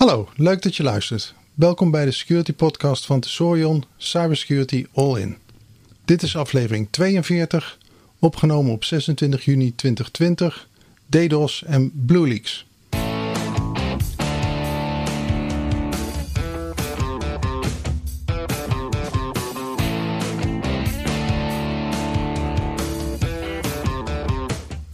Hallo, 0.00 0.28
leuk 0.36 0.62
dat 0.62 0.76
je 0.76 0.82
luistert. 0.82 1.34
Welkom 1.54 1.90
bij 1.90 2.04
de 2.04 2.10
Security 2.10 2.52
Podcast 2.52 3.06
van 3.06 3.20
Tesorion 3.20 3.84
Cybersecurity 3.96 4.86
All 4.94 5.20
In. 5.20 5.36
Dit 6.04 6.22
is 6.22 6.36
aflevering 6.36 6.88
42, 6.90 7.78
opgenomen 8.18 8.72
op 8.72 8.84
26 8.84 9.44
juni 9.44 9.74
2020, 9.74 10.68
DDoS 11.06 11.64
en 11.64 11.92
BlueLeaks. 12.06 12.66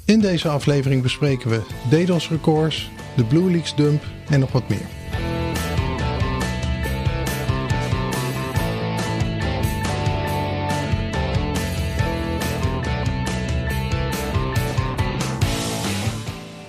In 0.04 0.20
deze 0.20 0.48
aflevering 0.48 1.02
bespreken 1.02 1.50
we 1.50 1.62
DDoS 1.88 2.28
records, 2.28 2.90
de 3.16 3.24
BlueLeaks 3.24 3.74
dump 3.76 4.04
en 4.28 4.40
nog 4.40 4.52
wat 4.52 4.68
meer. 4.68 4.95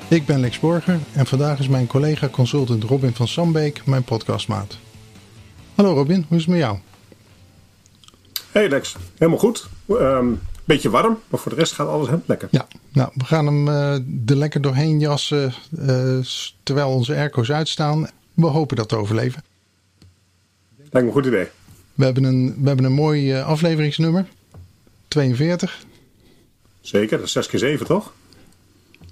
Ik 0.10 0.26
ben 0.26 0.40
Lex 0.40 0.60
Borger 0.60 1.00
en 1.14 1.26
vandaag 1.26 1.60
is 1.60 1.68
mijn 1.68 1.88
collega 1.88 2.30
consultant 2.30 2.84
Robin 2.84 3.14
van 3.14 3.28
Sambeek 3.28 3.86
mijn 3.86 4.04
podcastmaat. 4.04 4.78
Hallo 5.76 5.94
Robin, 5.94 6.26
hoe 6.28 6.38
is 6.38 6.44
het 6.44 6.52
met 6.52 6.60
jou? 6.60 6.78
Hey 8.52 8.70
Lex, 8.70 8.96
helemaal 9.18 9.40
goed. 9.40 9.68
Um, 9.90 10.42
beetje 10.66 10.90
warm, 10.90 11.20
maar 11.28 11.40
voor 11.40 11.52
de 11.52 11.58
rest 11.58 11.74
gaat 11.74 11.88
alles 11.88 12.06
helemaal 12.06 12.26
lekker. 12.28 12.48
Ja, 12.52 12.68
nou, 12.92 13.10
we 13.14 13.24
gaan 13.24 13.46
hem 13.46 13.68
uh, 13.68 13.94
er 14.30 14.36
lekker 14.36 14.62
doorheen 14.62 15.00
jassen 15.00 15.54
uh, 15.80 16.20
terwijl 16.64 16.90
onze 16.90 17.16
airco's 17.16 17.52
uitstaan. 17.52 18.10
We 18.34 18.46
hopen 18.46 18.76
dat 18.76 18.90
te 18.90 18.96
overleven. 18.96 19.44
Lijkt 20.78 20.94
me 20.94 21.02
een 21.02 21.12
goed 21.12 21.26
idee. 21.26 21.48
We 21.94 22.04
hebben 22.04 22.24
een, 22.24 22.56
we 22.62 22.68
hebben 22.68 22.86
een 22.86 22.94
mooi 22.94 23.34
uh, 23.34 23.48
afleveringsnummer. 23.48 24.28
42. 25.08 25.86
Zeker, 26.82 27.18
dat 27.18 27.26
is 27.26 27.32
6 27.32 27.48
keer 27.48 27.60
7 27.60 27.86
toch? 27.86 28.14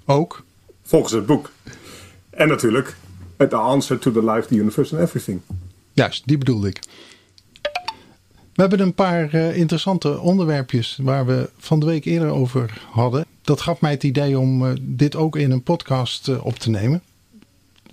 Ook. 0.04 0.44
Volgens 0.86 1.12
het 1.12 1.26
boek. 1.26 1.50
En 2.30 2.48
natuurlijk, 2.48 2.96
The 3.36 3.56
Answer 3.56 3.98
to 3.98 4.12
the 4.12 4.24
Life, 4.24 4.48
the 4.48 4.54
Universe 4.54 4.96
and 4.96 5.04
Everything. 5.04 5.40
Juist, 5.92 6.22
die 6.26 6.38
bedoelde 6.38 6.68
ik. 6.68 6.80
We 8.54 8.62
hebben 8.62 8.80
een 8.80 8.94
paar 8.94 9.34
uh, 9.34 9.56
interessante 9.56 10.20
onderwerpjes 10.20 10.98
waar 11.02 11.26
we 11.26 11.50
van 11.58 11.80
de 11.80 11.86
week 11.86 12.04
eerder 12.04 12.28
over 12.28 12.82
hadden. 12.90 13.24
Dat 13.42 13.60
gaf 13.60 13.80
mij 13.80 13.90
het 13.90 14.02
idee 14.02 14.38
om 14.38 14.64
uh, 14.64 14.72
dit 14.80 15.16
ook 15.16 15.36
in 15.36 15.50
een 15.50 15.62
podcast 15.62 16.28
uh, 16.28 16.44
op 16.44 16.58
te 16.58 16.70
nemen. 16.70 17.02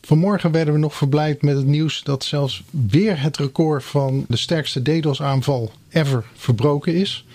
Vanmorgen 0.01 0.51
werden 0.51 0.73
we 0.73 0.79
nog 0.79 0.95
verblijd 0.95 1.41
met 1.41 1.55
het 1.55 1.65
nieuws 1.65 2.03
dat 2.03 2.23
zelfs 2.23 2.63
weer 2.69 3.21
het 3.21 3.37
record 3.37 3.83
van 3.83 4.25
de 4.27 4.37
sterkste 4.37 4.81
DDoS-aanval 4.81 5.71
ever 5.89 6.25
verbroken 6.33 6.95
is. 6.95 7.25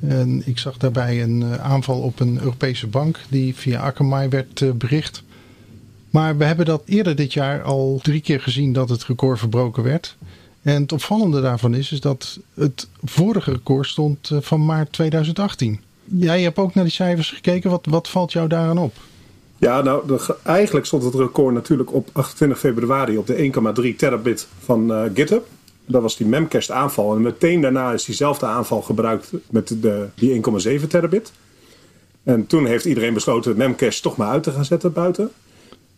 En 0.00 0.42
ik 0.46 0.58
zag 0.58 0.76
daarbij 0.76 1.22
een 1.22 1.58
aanval 1.58 2.00
op 2.00 2.20
een 2.20 2.38
Europese 2.38 2.86
bank 2.86 3.20
die 3.28 3.54
via 3.54 3.80
Akamai 3.80 4.28
werd 4.28 4.78
bericht. 4.78 5.22
Maar 6.10 6.36
we 6.36 6.44
hebben 6.44 6.66
dat 6.66 6.82
eerder 6.84 7.16
dit 7.16 7.32
jaar 7.32 7.62
al 7.62 8.00
drie 8.02 8.20
keer 8.20 8.40
gezien 8.40 8.72
dat 8.72 8.88
het 8.88 9.04
record 9.04 9.38
verbroken 9.38 9.82
werd. 9.82 10.16
En 10.62 10.82
het 10.82 10.92
opvallende 10.92 11.40
daarvan 11.40 11.74
is, 11.74 11.92
is 11.92 12.00
dat 12.00 12.38
het 12.54 12.88
vorige 13.04 13.52
record 13.52 13.86
stond 13.86 14.30
van 14.40 14.64
maart 14.64 14.92
2018. 14.92 15.80
Jij 16.04 16.42
hebt 16.42 16.58
ook 16.58 16.74
naar 16.74 16.84
die 16.84 16.92
cijfers 16.92 17.30
gekeken. 17.30 17.70
Wat, 17.70 17.86
wat 17.86 18.08
valt 18.08 18.32
jou 18.32 18.48
daaraan 18.48 18.78
op? 18.78 18.94
Ja, 19.58 19.82
nou, 19.82 20.20
eigenlijk 20.42 20.86
stond 20.86 21.02
het 21.02 21.14
record 21.14 21.54
natuurlijk 21.54 21.94
op 21.94 22.08
28 22.12 22.58
februari 22.58 23.16
op 23.16 23.26
de 23.26 23.52
1,3 23.90 23.96
terabit 23.96 24.48
van 24.58 25.10
GitHub. 25.14 25.46
Dat 25.86 26.02
was 26.02 26.16
die 26.16 26.26
Memcached 26.26 26.70
aanval. 26.70 27.14
En 27.14 27.20
meteen 27.20 27.60
daarna 27.60 27.92
is 27.92 28.04
diezelfde 28.04 28.46
aanval 28.46 28.82
gebruikt 28.82 29.30
met 29.50 29.82
de, 29.82 30.08
die 30.14 30.42
1,7 30.80 30.86
terabit. 30.86 31.32
En 32.22 32.46
toen 32.46 32.66
heeft 32.66 32.84
iedereen 32.84 33.14
besloten 33.14 33.56
Memcache 33.56 34.02
toch 34.02 34.16
maar 34.16 34.28
uit 34.28 34.42
te 34.42 34.50
gaan 34.50 34.64
zetten 34.64 34.92
buiten. 34.92 35.30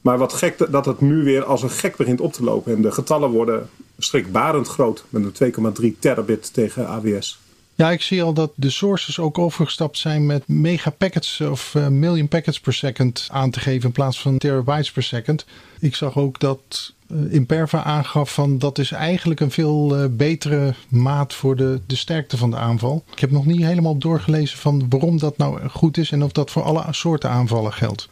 Maar 0.01 0.19
wat 0.19 0.33
gek 0.33 0.67
dat 0.71 0.87
het 0.87 1.01
nu 1.01 1.25
weer 1.25 1.45
als 1.45 1.63
een 1.63 1.71
gek 1.71 1.97
begint 1.97 2.21
op 2.21 2.33
te 2.33 2.45
lopen. 2.45 2.75
En 2.75 2.83
de 2.83 2.93
getallen 2.93 3.31
worden 3.31 3.69
schrikbarend 3.99 4.69
groot. 4.69 5.05
Met 5.09 5.41
een 5.41 5.53
2,3 5.93 5.99
terabit 5.99 6.53
tegen 6.53 6.87
AWS. 6.87 7.41
Ja, 7.79 7.91
ik 7.91 8.03
zie 8.03 8.23
al 8.23 8.33
dat 8.33 8.51
de 8.55 8.71
sources 8.71 9.19
ook 9.19 9.39
overgestapt 9.39 9.99
zijn 9.99 10.27
met 10.27 10.49
megapackets 10.49 11.41
of 11.41 11.75
uh, 11.75 11.89
million 11.89 12.29
packets 12.29 12.61
per 12.61 12.73
second 12.73 13.29
aan 13.31 13.51
te 13.51 13.61
geven 13.61 13.87
in 13.87 13.93
plaats 13.93 14.21
van 14.21 14.39
terabytes 14.39 14.93
per 14.93 15.03
second. 15.03 15.47
Ik 15.81 15.95
zag 15.95 16.17
ook 16.17 16.41
dat 16.41 16.93
uh, 17.13 17.33
Imperva 17.33 17.83
aangaf 17.83 18.35
van 18.35 18.59
dat 18.59 18.79
is 18.79 18.93
eigenlijk 18.93 19.41
een 19.41 19.51
veel 19.51 20.03
uh, 20.03 20.05
betere 20.11 20.75
maat 20.89 21.35
voor 21.35 21.57
de, 21.57 21.81
de 21.87 21.97
sterkte 21.97 22.37
van 22.37 22.51
de 22.51 22.57
aanval. 22.57 23.05
Ik 23.13 23.19
heb 23.19 23.31
nog 23.31 23.47
niet 23.47 23.65
helemaal 23.65 23.99
doorgelezen 23.99 24.59
van 24.59 24.87
waarom 24.89 25.19
dat 25.19 25.37
nou 25.37 25.69
goed 25.69 25.97
is 25.97 26.11
en 26.11 26.23
of 26.23 26.33
dat 26.33 26.51
voor 26.51 26.63
alle 26.63 26.85
soorten 26.91 27.31
aanvallen 27.31 27.73
geldt. 27.73 28.09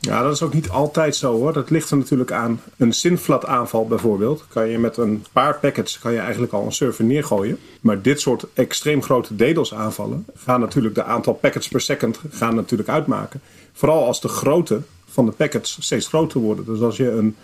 Ja, 0.00 0.22
dat 0.22 0.32
is 0.32 0.42
ook 0.42 0.54
niet 0.54 0.68
altijd 0.68 1.16
zo 1.16 1.32
hoor. 1.32 1.52
Dat 1.52 1.70
ligt 1.70 1.90
er 1.90 1.96
natuurlijk 1.96 2.32
aan. 2.32 2.60
Een 2.76 2.92
Synflat 2.92 3.46
aanval 3.46 3.86
bijvoorbeeld. 3.86 4.44
Kan 4.48 4.68
je 4.68 4.78
met 4.78 4.96
een 4.96 5.24
paar 5.32 5.58
packets 5.58 5.98
kan 5.98 6.12
je 6.12 6.18
eigenlijk 6.18 6.52
al 6.52 6.64
een 6.64 6.72
server 6.72 7.04
neergooien. 7.04 7.58
Maar 7.80 8.02
dit 8.02 8.20
soort 8.20 8.46
extreem 8.54 9.02
grote 9.02 9.36
DDoS 9.36 9.74
aanvallen 9.74 10.26
gaan 10.34 10.60
natuurlijk 10.60 10.94
de 10.94 11.04
aantal 11.04 11.34
packets 11.34 11.68
per 11.68 11.80
second 11.80 12.20
gaan 12.30 12.54
natuurlijk 12.54 12.88
uitmaken. 12.88 13.40
Vooral 13.72 14.06
als 14.06 14.20
de 14.20 14.28
grootte 14.28 14.80
van 15.10 15.26
de 15.26 15.32
packets 15.32 15.76
steeds 15.80 16.06
groter 16.06 16.40
worden. 16.40 16.64
Dus 16.64 16.80
als 16.80 16.96
je 16.96 17.10
een 17.10 17.36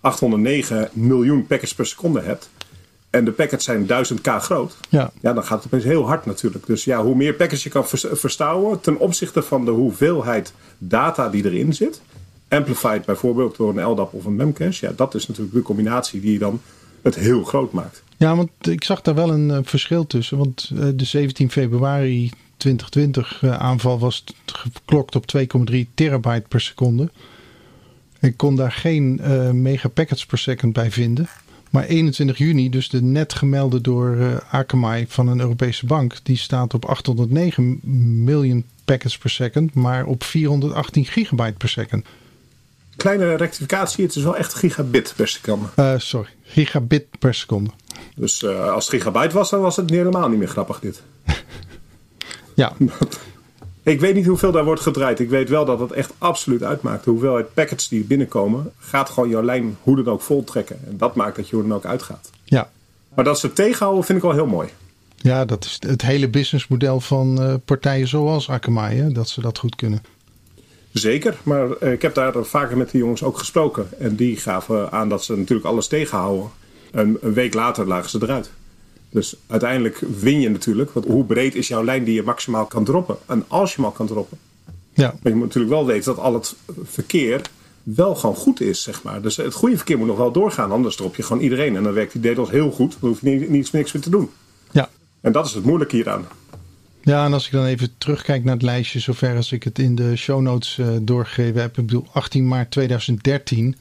809 0.00 0.88
miljoen 0.92 1.46
packets 1.46 1.74
per 1.74 1.86
seconde 1.86 2.20
hebt. 2.20 2.50
En 3.14 3.24
de 3.24 3.30
packets 3.30 3.64
zijn 3.64 3.86
1000k 3.86 4.36
groot. 4.38 4.76
Ja. 4.88 5.10
ja, 5.20 5.32
dan 5.32 5.44
gaat 5.44 5.56
het 5.56 5.66
opeens 5.66 5.84
heel 5.84 6.06
hard 6.06 6.26
natuurlijk. 6.26 6.66
Dus 6.66 6.84
ja, 6.84 7.02
hoe 7.02 7.14
meer 7.14 7.34
packets 7.34 7.62
je 7.62 7.70
kan 7.70 7.84
verstouwen 8.12 8.80
ten 8.80 8.98
opzichte 8.98 9.42
van 9.42 9.64
de 9.64 9.70
hoeveelheid 9.70 10.52
data 10.78 11.28
die 11.28 11.44
erin 11.44 11.74
zit. 11.74 12.00
Amplified 12.48 13.04
bijvoorbeeld 13.04 13.56
door 13.56 13.78
een 13.78 13.84
LDAP 13.84 14.12
of 14.12 14.24
een 14.24 14.36
Memcache. 14.36 14.86
Ja, 14.86 14.92
dat 14.96 15.14
is 15.14 15.26
natuurlijk 15.26 15.54
de 15.54 15.62
combinatie 15.62 16.20
die 16.20 16.38
dan 16.38 16.60
het 17.02 17.14
heel 17.14 17.44
groot 17.44 17.72
maakt. 17.72 18.02
Ja, 18.16 18.36
want 18.36 18.50
ik 18.60 18.84
zag 18.84 19.00
daar 19.00 19.14
wel 19.14 19.30
een 19.30 19.48
uh, 19.48 19.58
verschil 19.62 20.06
tussen. 20.06 20.38
Want 20.38 20.70
uh, 20.74 20.88
de 20.94 21.04
17 21.04 21.50
februari 21.50 22.30
2020 22.56 23.42
uh, 23.42 23.58
aanval 23.58 23.98
was 23.98 24.24
geklokt 24.46 25.16
op 25.16 25.24
2,3 25.70 25.76
terabyte 25.94 26.48
per 26.48 26.60
seconde. 26.60 27.10
Ik 28.20 28.36
kon 28.36 28.56
daar 28.56 28.72
geen 28.72 29.20
megapackets 29.62 30.26
per 30.26 30.38
second 30.38 30.72
bij 30.72 30.90
vinden. 30.90 31.28
Maar 31.74 31.84
21 31.84 32.38
juni, 32.38 32.70
dus 32.70 32.88
de 32.88 33.02
net 33.02 33.34
gemelde 33.34 33.80
door 33.80 34.16
uh, 34.16 34.36
Akamai 34.50 35.06
van 35.08 35.28
een 35.28 35.40
Europese 35.40 35.86
bank, 35.86 36.16
die 36.22 36.36
staat 36.36 36.74
op 36.74 36.84
809 36.84 37.80
miljoen 38.24 38.64
packets 38.84 39.18
per 39.18 39.30
second, 39.30 39.74
maar 39.74 40.04
op 40.04 40.24
418 40.24 41.04
gigabyte 41.04 41.56
per 41.56 41.68
second. 41.68 42.06
Kleine 42.96 43.34
rectificatie, 43.34 44.04
het 44.04 44.16
is 44.16 44.22
wel 44.22 44.36
echt 44.36 44.54
gigabit 44.54 45.12
per 45.16 45.28
seconde. 45.28 45.66
Uh, 45.76 45.94
sorry, 45.96 46.28
gigabit 46.42 47.06
per 47.18 47.34
seconde. 47.34 47.70
Dus 48.16 48.42
uh, 48.42 48.72
als 48.72 48.86
het 48.90 48.94
gigabyte 48.94 49.34
was, 49.34 49.50
dan 49.50 49.60
was 49.60 49.76
het 49.76 49.90
helemaal 49.90 50.28
niet 50.28 50.38
meer 50.38 50.48
grappig 50.48 50.80
dit. 50.80 51.02
ja. 52.54 52.72
Ik 53.84 54.00
weet 54.00 54.14
niet 54.14 54.26
hoeveel 54.26 54.52
daar 54.52 54.64
wordt 54.64 54.80
gedraaid. 54.80 55.18
Ik 55.20 55.28
weet 55.28 55.48
wel 55.48 55.64
dat 55.64 55.80
het 55.80 55.92
echt 55.92 56.12
absoluut 56.18 56.62
uitmaakt. 56.62 57.04
De 57.04 57.10
hoeveelheid 57.10 57.54
packets 57.54 57.88
die 57.88 58.04
binnenkomen, 58.04 58.72
gaat 58.78 59.10
gewoon 59.10 59.28
jouw 59.28 59.42
lijn 59.42 59.76
hoe 59.82 59.96
dan 59.96 60.12
ook 60.12 60.22
vol 60.22 60.44
trekken. 60.44 60.78
En 60.86 60.96
dat 60.96 61.14
maakt 61.14 61.36
dat 61.36 61.48
je 61.48 61.56
hoe 61.56 61.68
dan 61.68 61.76
ook 61.76 61.84
uitgaat. 61.84 62.30
Ja. 62.44 62.70
Maar 63.14 63.24
dat 63.24 63.38
ze 63.38 63.46
het 63.46 63.54
tegenhouden 63.54 64.04
vind 64.04 64.18
ik 64.18 64.24
wel 64.24 64.34
heel 64.34 64.46
mooi. 64.46 64.68
Ja, 65.16 65.44
dat 65.44 65.64
is 65.64 65.78
het 65.86 66.02
hele 66.02 66.28
businessmodel 66.28 67.00
van 67.00 67.42
uh, 67.42 67.54
partijen 67.64 68.08
zoals 68.08 68.50
Akamai, 68.50 68.96
hè? 68.96 69.12
dat 69.12 69.28
ze 69.28 69.40
dat 69.40 69.58
goed 69.58 69.76
kunnen. 69.76 70.02
Zeker, 70.92 71.36
maar 71.42 71.68
uh, 71.82 71.92
ik 71.92 72.02
heb 72.02 72.14
daar 72.14 72.44
vaker 72.44 72.76
met 72.76 72.90
die 72.90 73.00
jongens 73.00 73.22
ook 73.22 73.38
gesproken. 73.38 73.88
En 73.98 74.16
die 74.16 74.36
gaven 74.36 74.92
aan 74.92 75.08
dat 75.08 75.24
ze 75.24 75.36
natuurlijk 75.36 75.66
alles 75.66 75.86
tegenhouden. 75.86 76.50
En 76.92 77.16
een 77.20 77.34
week 77.34 77.54
later 77.54 77.86
lagen 77.86 78.10
ze 78.10 78.18
eruit. 78.22 78.50
Dus 79.14 79.36
uiteindelijk 79.46 80.00
win 80.20 80.40
je 80.40 80.50
natuurlijk. 80.50 80.90
Want 80.90 81.06
hoe 81.06 81.24
breed 81.24 81.54
is 81.54 81.68
jouw 81.68 81.84
lijn 81.84 82.04
die 82.04 82.14
je 82.14 82.22
maximaal 82.22 82.66
kan 82.66 82.84
droppen? 82.84 83.16
En 83.26 83.44
als 83.48 83.70
je 83.70 83.76
hem 83.76 83.84
al 83.84 83.90
kan 83.90 84.06
droppen. 84.06 84.38
Ja. 84.94 85.14
Maar 85.22 85.32
je 85.32 85.38
moet 85.38 85.46
natuurlijk 85.46 85.74
wel 85.74 85.86
weten 85.86 86.14
dat 86.14 86.24
al 86.24 86.34
het 86.34 86.54
verkeer 86.82 87.40
wel 87.82 88.14
gewoon 88.14 88.36
goed 88.36 88.60
is, 88.60 88.82
zeg 88.82 89.02
maar. 89.02 89.22
Dus 89.22 89.36
het 89.36 89.54
goede 89.54 89.76
verkeer 89.76 89.98
moet 89.98 90.06
nog 90.06 90.16
wel 90.16 90.32
doorgaan. 90.32 90.72
Anders 90.72 90.96
drop 90.96 91.16
je 91.16 91.22
gewoon 91.22 91.42
iedereen. 91.42 91.76
En 91.76 91.82
dan 91.82 91.92
werkt 91.92 92.22
die 92.22 92.32
DDoS 92.32 92.50
heel 92.50 92.70
goed. 92.70 92.96
Dan 93.00 93.08
hoef 93.08 93.20
je 93.20 93.28
niet, 93.30 93.48
niets, 93.48 93.70
niks 93.70 93.92
meer 93.92 94.02
te 94.02 94.10
doen. 94.10 94.30
Ja. 94.70 94.88
En 95.20 95.32
dat 95.32 95.46
is 95.46 95.54
het 95.54 95.64
moeilijke 95.64 95.96
hieraan. 95.96 96.26
Ja, 97.02 97.24
en 97.24 97.32
als 97.32 97.46
ik 97.46 97.52
dan 97.52 97.64
even 97.64 97.94
terugkijk 97.98 98.44
naar 98.44 98.54
het 98.54 98.62
lijstje, 98.62 99.00
zover 99.00 99.36
als 99.36 99.52
ik 99.52 99.62
het 99.62 99.78
in 99.78 99.94
de 99.94 100.16
show 100.16 100.40
notes 100.40 100.78
uh, 100.78 100.88
doorgegeven 101.02 101.60
heb. 101.60 101.78
Ik 101.78 101.86
bedoel, 101.86 102.06
18 102.12 102.48
maart 102.48 102.70
2013. 102.70 103.76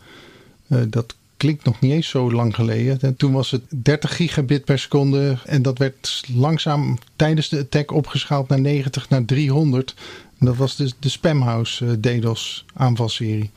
Uh, 0.69 0.81
dat 0.87 1.15
klinkt 1.37 1.63
nog 1.63 1.79
niet 1.79 1.91
eens 1.91 2.09
zo 2.09 2.31
lang 2.31 2.55
geleden. 2.55 3.01
En 3.01 3.15
toen 3.15 3.33
was 3.33 3.51
het 3.51 3.61
30 3.69 4.15
gigabit 4.15 4.65
per 4.65 4.79
seconde. 4.79 5.37
En 5.45 5.61
dat 5.61 5.77
werd 5.77 6.23
langzaam 6.35 6.97
tijdens 7.15 7.49
de 7.49 7.59
attack 7.59 7.91
opgeschaald 7.91 8.47
naar 8.47 8.59
90, 8.59 9.09
naar 9.09 9.25
300. 9.25 9.95
En 10.39 10.45
dat 10.45 10.55
was 10.55 10.75
dus 10.75 10.93
de 10.99 11.09
Spamhouse 11.09 11.85
uh, 11.85 11.91
DDoS 11.91 12.65
aanvalserie. 12.73 13.51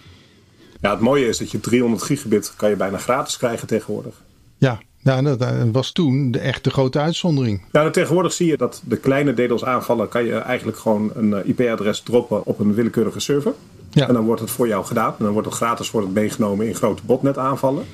Ja, 0.80 0.90
het 0.90 1.00
mooie 1.00 1.26
is 1.28 1.38
dat 1.38 1.50
je 1.50 1.60
300 1.60 2.02
gigabit 2.02 2.54
kan 2.56 2.68
je 2.70 2.76
bijna 2.76 2.98
gratis 2.98 3.36
krijgen 3.36 3.66
tegenwoordig. 3.66 4.22
Ja, 4.58 4.80
ja 4.98 5.22
dat 5.22 5.46
was 5.72 5.92
toen 5.92 6.30
de 6.30 6.38
echte 6.38 6.70
grote 6.70 6.98
uitzondering. 6.98 7.62
Ja, 7.72 7.90
tegenwoordig 7.90 8.32
zie 8.32 8.46
je 8.46 8.56
dat 8.56 8.82
de 8.84 8.96
kleine 8.96 9.34
DDoS 9.34 9.64
aanvallen 9.64 10.08
kan 10.08 10.24
je 10.24 10.34
eigenlijk 10.34 10.78
gewoon 10.78 11.10
een 11.14 11.34
eh, 11.34 11.48
IP-adres 11.48 12.00
droppen 12.00 12.46
op 12.46 12.58
een 12.58 12.74
willekeurige 12.74 13.20
server. 13.20 13.52
Ja. 13.96 14.08
En 14.08 14.14
dan 14.14 14.24
wordt 14.24 14.40
het 14.40 14.50
voor 14.50 14.68
jou 14.68 14.84
gedaan. 14.84 15.14
En 15.18 15.24
dan 15.24 15.32
wordt 15.32 15.48
het 15.48 15.56
gratis 15.56 15.90
wordt 15.90 16.06
het 16.06 16.16
meegenomen 16.16 16.66
in 16.66 16.74
grote 16.74 17.02
botnet 17.04 17.38
aanvallen. 17.38 17.84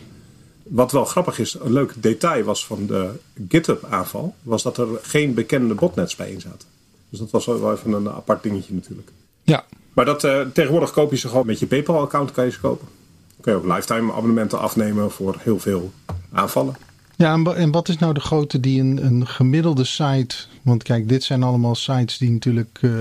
Wat 0.63 0.93
wel 0.93 1.05
grappig 1.05 1.39
is, 1.39 1.57
een 1.61 1.73
leuk 1.73 1.95
detail 1.97 2.45
was 2.45 2.67
van 2.67 2.87
de 2.87 3.11
GitHub 3.49 3.87
aanval, 3.91 4.35
was 4.43 4.63
dat 4.63 4.79
er 4.79 4.89
geen 5.03 5.35
bekende 5.35 5.75
botnets 5.75 6.17
bij 6.17 6.31
in 6.31 6.41
zaten. 6.41 6.69
Dus 7.09 7.19
dat 7.19 7.31
was 7.31 7.47
wel 7.47 7.73
even 7.73 7.93
een 7.93 8.09
apart 8.09 8.43
dingetje 8.43 8.75
natuurlijk. 8.75 9.11
Ja. 9.43 9.65
Maar 9.93 10.05
dat, 10.05 10.25
uh, 10.25 10.41
tegenwoordig 10.41 10.91
koop 10.91 11.11
je 11.11 11.17
ze 11.17 11.29
gewoon 11.29 11.47
met 11.47 11.59
je 11.59 11.67
PayPal-account 11.67 12.31
kan 12.31 12.45
je 12.45 12.51
ze 12.51 12.61
kopen. 12.61 12.89
Dan 13.27 13.41
kun 13.41 13.53
je 13.53 13.59
ook 13.59 13.77
lifetime 13.77 14.13
abonnementen 14.13 14.59
afnemen 14.59 15.11
voor 15.11 15.37
heel 15.39 15.59
veel 15.59 15.93
aanvallen. 16.33 16.75
Ja, 17.17 17.43
en 17.55 17.71
wat 17.71 17.89
is 17.89 17.99
nou 17.99 18.15
de 18.15 18.21
grootte 18.21 18.61
die 18.61 18.81
een, 18.81 19.05
een 19.05 19.27
gemiddelde 19.27 19.85
site. 19.85 20.37
Want 20.63 20.83
kijk, 20.83 21.09
dit 21.09 21.25
zijn 21.25 21.43
allemaal 21.43 21.75
sites 21.75 22.19
die 22.19 22.31
natuurlijk 22.31 22.79
uh, 22.81 22.93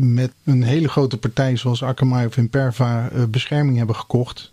met 0.00 0.32
een 0.44 0.62
hele 0.62 0.88
grote 0.88 1.16
partij 1.16 1.56
zoals 1.56 1.82
Akamai 1.82 2.26
of 2.26 2.36
Imperva 2.36 3.10
uh, 3.12 3.24
bescherming 3.24 3.76
hebben 3.76 3.96
gekocht. 3.96 4.52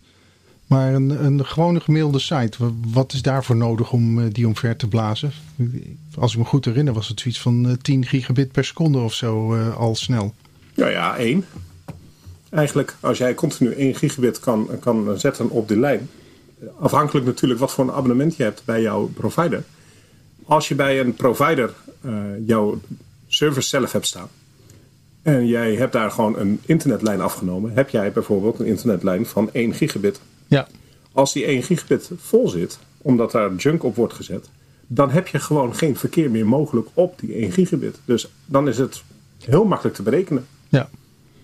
Maar 0.67 0.93
een, 0.93 1.25
een 1.25 1.45
gewone 1.45 1.79
gemiddelde 1.79 2.19
site, 2.19 2.57
wat 2.93 3.13
is 3.13 3.21
daarvoor 3.21 3.55
nodig 3.55 3.91
om 3.91 4.19
uh, 4.19 4.25
die 4.31 4.47
omver 4.47 4.75
te 4.75 4.87
blazen? 4.87 5.31
Als 6.17 6.31
ik 6.31 6.37
me 6.37 6.45
goed 6.45 6.65
herinner, 6.65 6.93
was 6.93 7.07
het 7.07 7.19
zoiets 7.19 7.41
van 7.41 7.77
10 7.81 8.05
gigabit 8.05 8.51
per 8.51 8.65
seconde 8.65 8.99
of 8.99 9.13
zo 9.13 9.55
al 9.71 9.95
snel. 9.95 10.33
Ja, 10.73 10.87
ja, 10.87 11.17
één. 11.17 11.45
Eigenlijk, 12.49 12.95
als 12.99 13.17
jij 13.17 13.33
continu 13.33 13.71
1 13.71 13.95
gigabit 13.95 14.39
kan, 14.39 14.69
kan 14.79 15.19
zetten 15.19 15.49
op 15.49 15.67
de 15.67 15.79
lijn 15.79 16.09
afhankelijk 16.79 17.25
natuurlijk 17.25 17.59
wat 17.59 17.71
voor 17.71 17.83
een 17.83 17.93
abonnement 17.93 18.35
je 18.35 18.43
hebt 18.43 18.61
bij 18.65 18.81
jouw 18.81 19.09
provider. 19.13 19.63
Als 20.45 20.67
je 20.67 20.75
bij 20.75 20.99
een 20.99 21.13
provider 21.13 21.73
uh, 22.05 22.13
jouw 22.45 22.79
service 23.27 23.69
zelf 23.69 23.91
hebt 23.91 24.07
staan. 24.07 24.29
En 25.21 25.47
jij 25.47 25.75
hebt 25.75 25.93
daar 25.93 26.11
gewoon 26.11 26.37
een 26.37 26.61
internetlijn 26.65 27.21
afgenomen. 27.21 27.71
Heb 27.73 27.89
jij 27.89 28.11
bijvoorbeeld 28.11 28.59
een 28.59 28.65
internetlijn 28.65 29.25
van 29.25 29.49
1 29.51 29.73
gigabit. 29.73 30.21
Ja. 30.47 30.67
Als 31.11 31.33
die 31.33 31.45
1 31.45 31.63
gigabit 31.63 32.11
vol 32.17 32.49
zit, 32.49 32.79
omdat 32.97 33.31
daar 33.31 33.55
junk 33.55 33.83
op 33.83 33.95
wordt 33.95 34.13
gezet. 34.13 34.49
Dan 34.87 35.09
heb 35.09 35.27
je 35.27 35.39
gewoon 35.39 35.75
geen 35.75 35.97
verkeer 35.97 36.31
meer 36.31 36.47
mogelijk 36.47 36.87
op 36.93 37.19
die 37.19 37.33
1 37.33 37.51
gigabit. 37.51 37.99
Dus 38.05 38.31
dan 38.45 38.67
is 38.67 38.77
het 38.77 39.03
heel 39.43 39.65
makkelijk 39.65 39.95
te 39.95 40.03
berekenen. 40.03 40.45
Ja. 40.69 40.89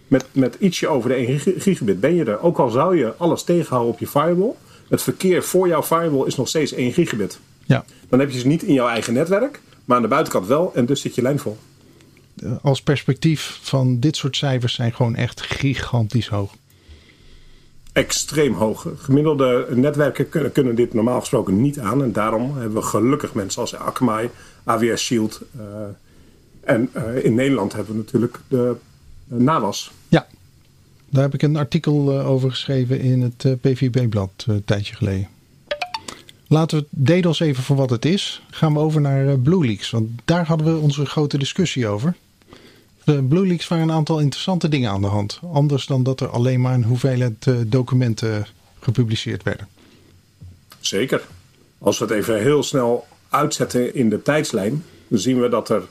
Met, 0.07 0.25
met 0.31 0.55
ietsje 0.59 0.87
over 0.87 1.09
de 1.09 1.15
1 1.15 1.39
gigabit 1.39 1.99
ben 1.99 2.15
je 2.15 2.23
er. 2.23 2.41
Ook 2.41 2.57
al 2.57 2.69
zou 2.69 2.97
je 2.97 3.13
alles 3.17 3.43
tegenhouden 3.43 3.93
op 3.93 3.99
je 3.99 4.07
firewall 4.07 4.53
het 4.91 5.01
verkeer 5.01 5.43
voor 5.43 5.67
jouw 5.67 5.83
firewall 5.83 6.27
is 6.27 6.35
nog 6.35 6.47
steeds 6.47 6.73
1 6.73 6.93
gigabit. 6.93 7.39
Ja. 7.65 7.85
Dan 8.09 8.19
heb 8.19 8.31
je 8.31 8.39
ze 8.39 8.47
niet 8.47 8.63
in 8.63 8.73
jouw 8.73 8.87
eigen 8.87 9.13
netwerk, 9.13 9.61
maar 9.85 9.95
aan 9.95 10.01
de 10.01 10.07
buitenkant 10.07 10.47
wel 10.47 10.71
en 10.75 10.85
dus 10.85 11.01
zit 11.01 11.15
je 11.15 11.21
lijn 11.21 11.39
vol. 11.39 11.57
Als 12.61 12.81
perspectief 12.81 13.59
van 13.61 13.99
dit 13.99 14.15
soort 14.15 14.35
cijfers 14.35 14.73
zijn 14.73 14.93
gewoon 14.93 15.15
echt 15.15 15.41
gigantisch 15.41 16.27
hoog. 16.27 16.53
Extreem 17.93 18.53
hoog. 18.53 18.87
Gemiddelde 18.97 19.67
netwerken 19.69 20.29
kunnen, 20.29 20.51
kunnen 20.51 20.75
dit 20.75 20.93
normaal 20.93 21.19
gesproken 21.19 21.61
niet 21.61 21.79
aan. 21.79 22.03
En 22.03 22.11
daarom 22.11 22.57
hebben 22.57 22.81
we 22.81 22.87
gelukkig 22.87 23.33
mensen 23.33 23.61
als 23.61 23.75
Akamai, 23.75 24.29
AWS 24.63 25.03
Shield. 25.03 25.41
Uh, 25.57 25.63
en 26.61 26.89
uh, 26.97 27.25
in 27.25 27.33
Nederland 27.33 27.73
hebben 27.73 27.93
we 27.93 27.99
natuurlijk 27.99 28.39
de, 28.47 28.75
de 29.23 29.39
NAWAS. 29.39 29.91
Ja, 30.07 30.27
daar 31.11 31.23
heb 31.23 31.33
ik 31.33 31.41
een 31.41 31.55
artikel 31.55 32.11
eh, 32.11 32.29
over 32.29 32.49
geschreven 32.49 32.99
in 32.99 33.21
het 33.21 33.45
eh, 33.45 33.51
PVB-blad 33.61 34.31
eh, 34.37 34.55
een 34.55 34.65
tijdje 34.65 34.95
geleden. 34.95 35.27
Laten 36.47 36.79
we 36.89 37.19
DDoS 37.19 37.39
even 37.39 37.63
voor 37.63 37.75
wat 37.75 37.89
het 37.89 38.05
is. 38.05 38.41
Gaan 38.49 38.73
we 38.73 38.79
over 38.79 39.01
naar 39.01 39.39
BlueLeaks, 39.39 39.89
want 39.89 40.09
daar 40.25 40.45
hadden 40.45 40.73
we 40.73 40.79
onze 40.79 41.05
grote 41.05 41.37
discussie 41.37 41.87
over. 41.87 42.15
De 43.03 43.23
BlueLeaks 43.23 43.67
waren 43.67 43.83
een 43.83 43.95
aantal 43.95 44.19
interessante 44.19 44.69
dingen 44.69 44.91
aan 44.91 45.01
de 45.01 45.07
hand. 45.07 45.39
Anders 45.53 45.85
dan 45.85 46.03
dat 46.03 46.21
er 46.21 46.29
alleen 46.29 46.61
maar 46.61 46.73
een 46.73 46.83
hoeveelheid 46.83 47.47
documenten 47.67 48.47
gepubliceerd 48.79 49.43
werden. 49.43 49.67
Zeker. 50.79 51.21
Als 51.77 51.99
we 51.99 52.05
het 52.05 52.13
even 52.13 52.41
heel 52.41 52.63
snel 52.63 53.07
uitzetten 53.29 53.95
in 53.95 54.09
de 54.09 54.21
tijdslijn, 54.21 54.83
dan 55.07 55.19
zien 55.19 55.41
we 55.41 55.49
dat 55.49 55.69
er 55.69 55.83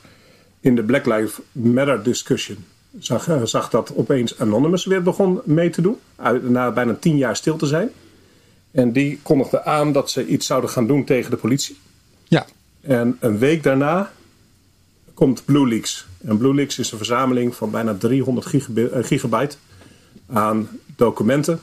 in 0.60 0.74
de 0.74 0.82
Black 0.82 1.06
Lives 1.06 1.38
Matter 1.52 2.02
discussion 2.02 2.64
zag, 2.98 3.28
eh, 3.28 3.42
zag 3.44 3.70
dat 3.70 3.92
opeens 3.94 4.38
Anonymous 4.38 4.84
weer 4.84 5.02
begon 5.02 5.40
mee 5.44 5.70
te 5.70 5.82
doen. 5.82 5.98
Na 6.42 6.70
bijna 6.70 6.94
tien 6.94 7.16
jaar 7.16 7.36
stil 7.36 7.56
te 7.56 7.66
zijn. 7.66 7.90
En 8.70 8.92
die 8.92 9.20
kondigde 9.22 9.64
aan 9.64 9.92
dat 9.92 10.10
ze 10.10 10.26
iets 10.26 10.46
zouden 10.46 10.70
gaan 10.70 10.86
doen 10.86 11.04
tegen 11.04 11.30
de 11.30 11.36
politie. 11.36 11.78
Ja. 12.28 12.46
En 12.80 13.16
een 13.20 13.38
week 13.38 13.62
daarna 13.62 14.12
komt 15.14 15.44
BlueLeaks. 15.44 16.06
En 16.24 16.38
BlueLeaks 16.38 16.78
is 16.78 16.90
een 16.92 16.98
verzameling 16.98 17.54
van 17.54 17.70
bijna 17.70 17.94
300 17.94 18.46
eh, 18.46 19.04
gigabyte 19.04 19.56
aan 20.26 20.68
documenten 20.96 21.60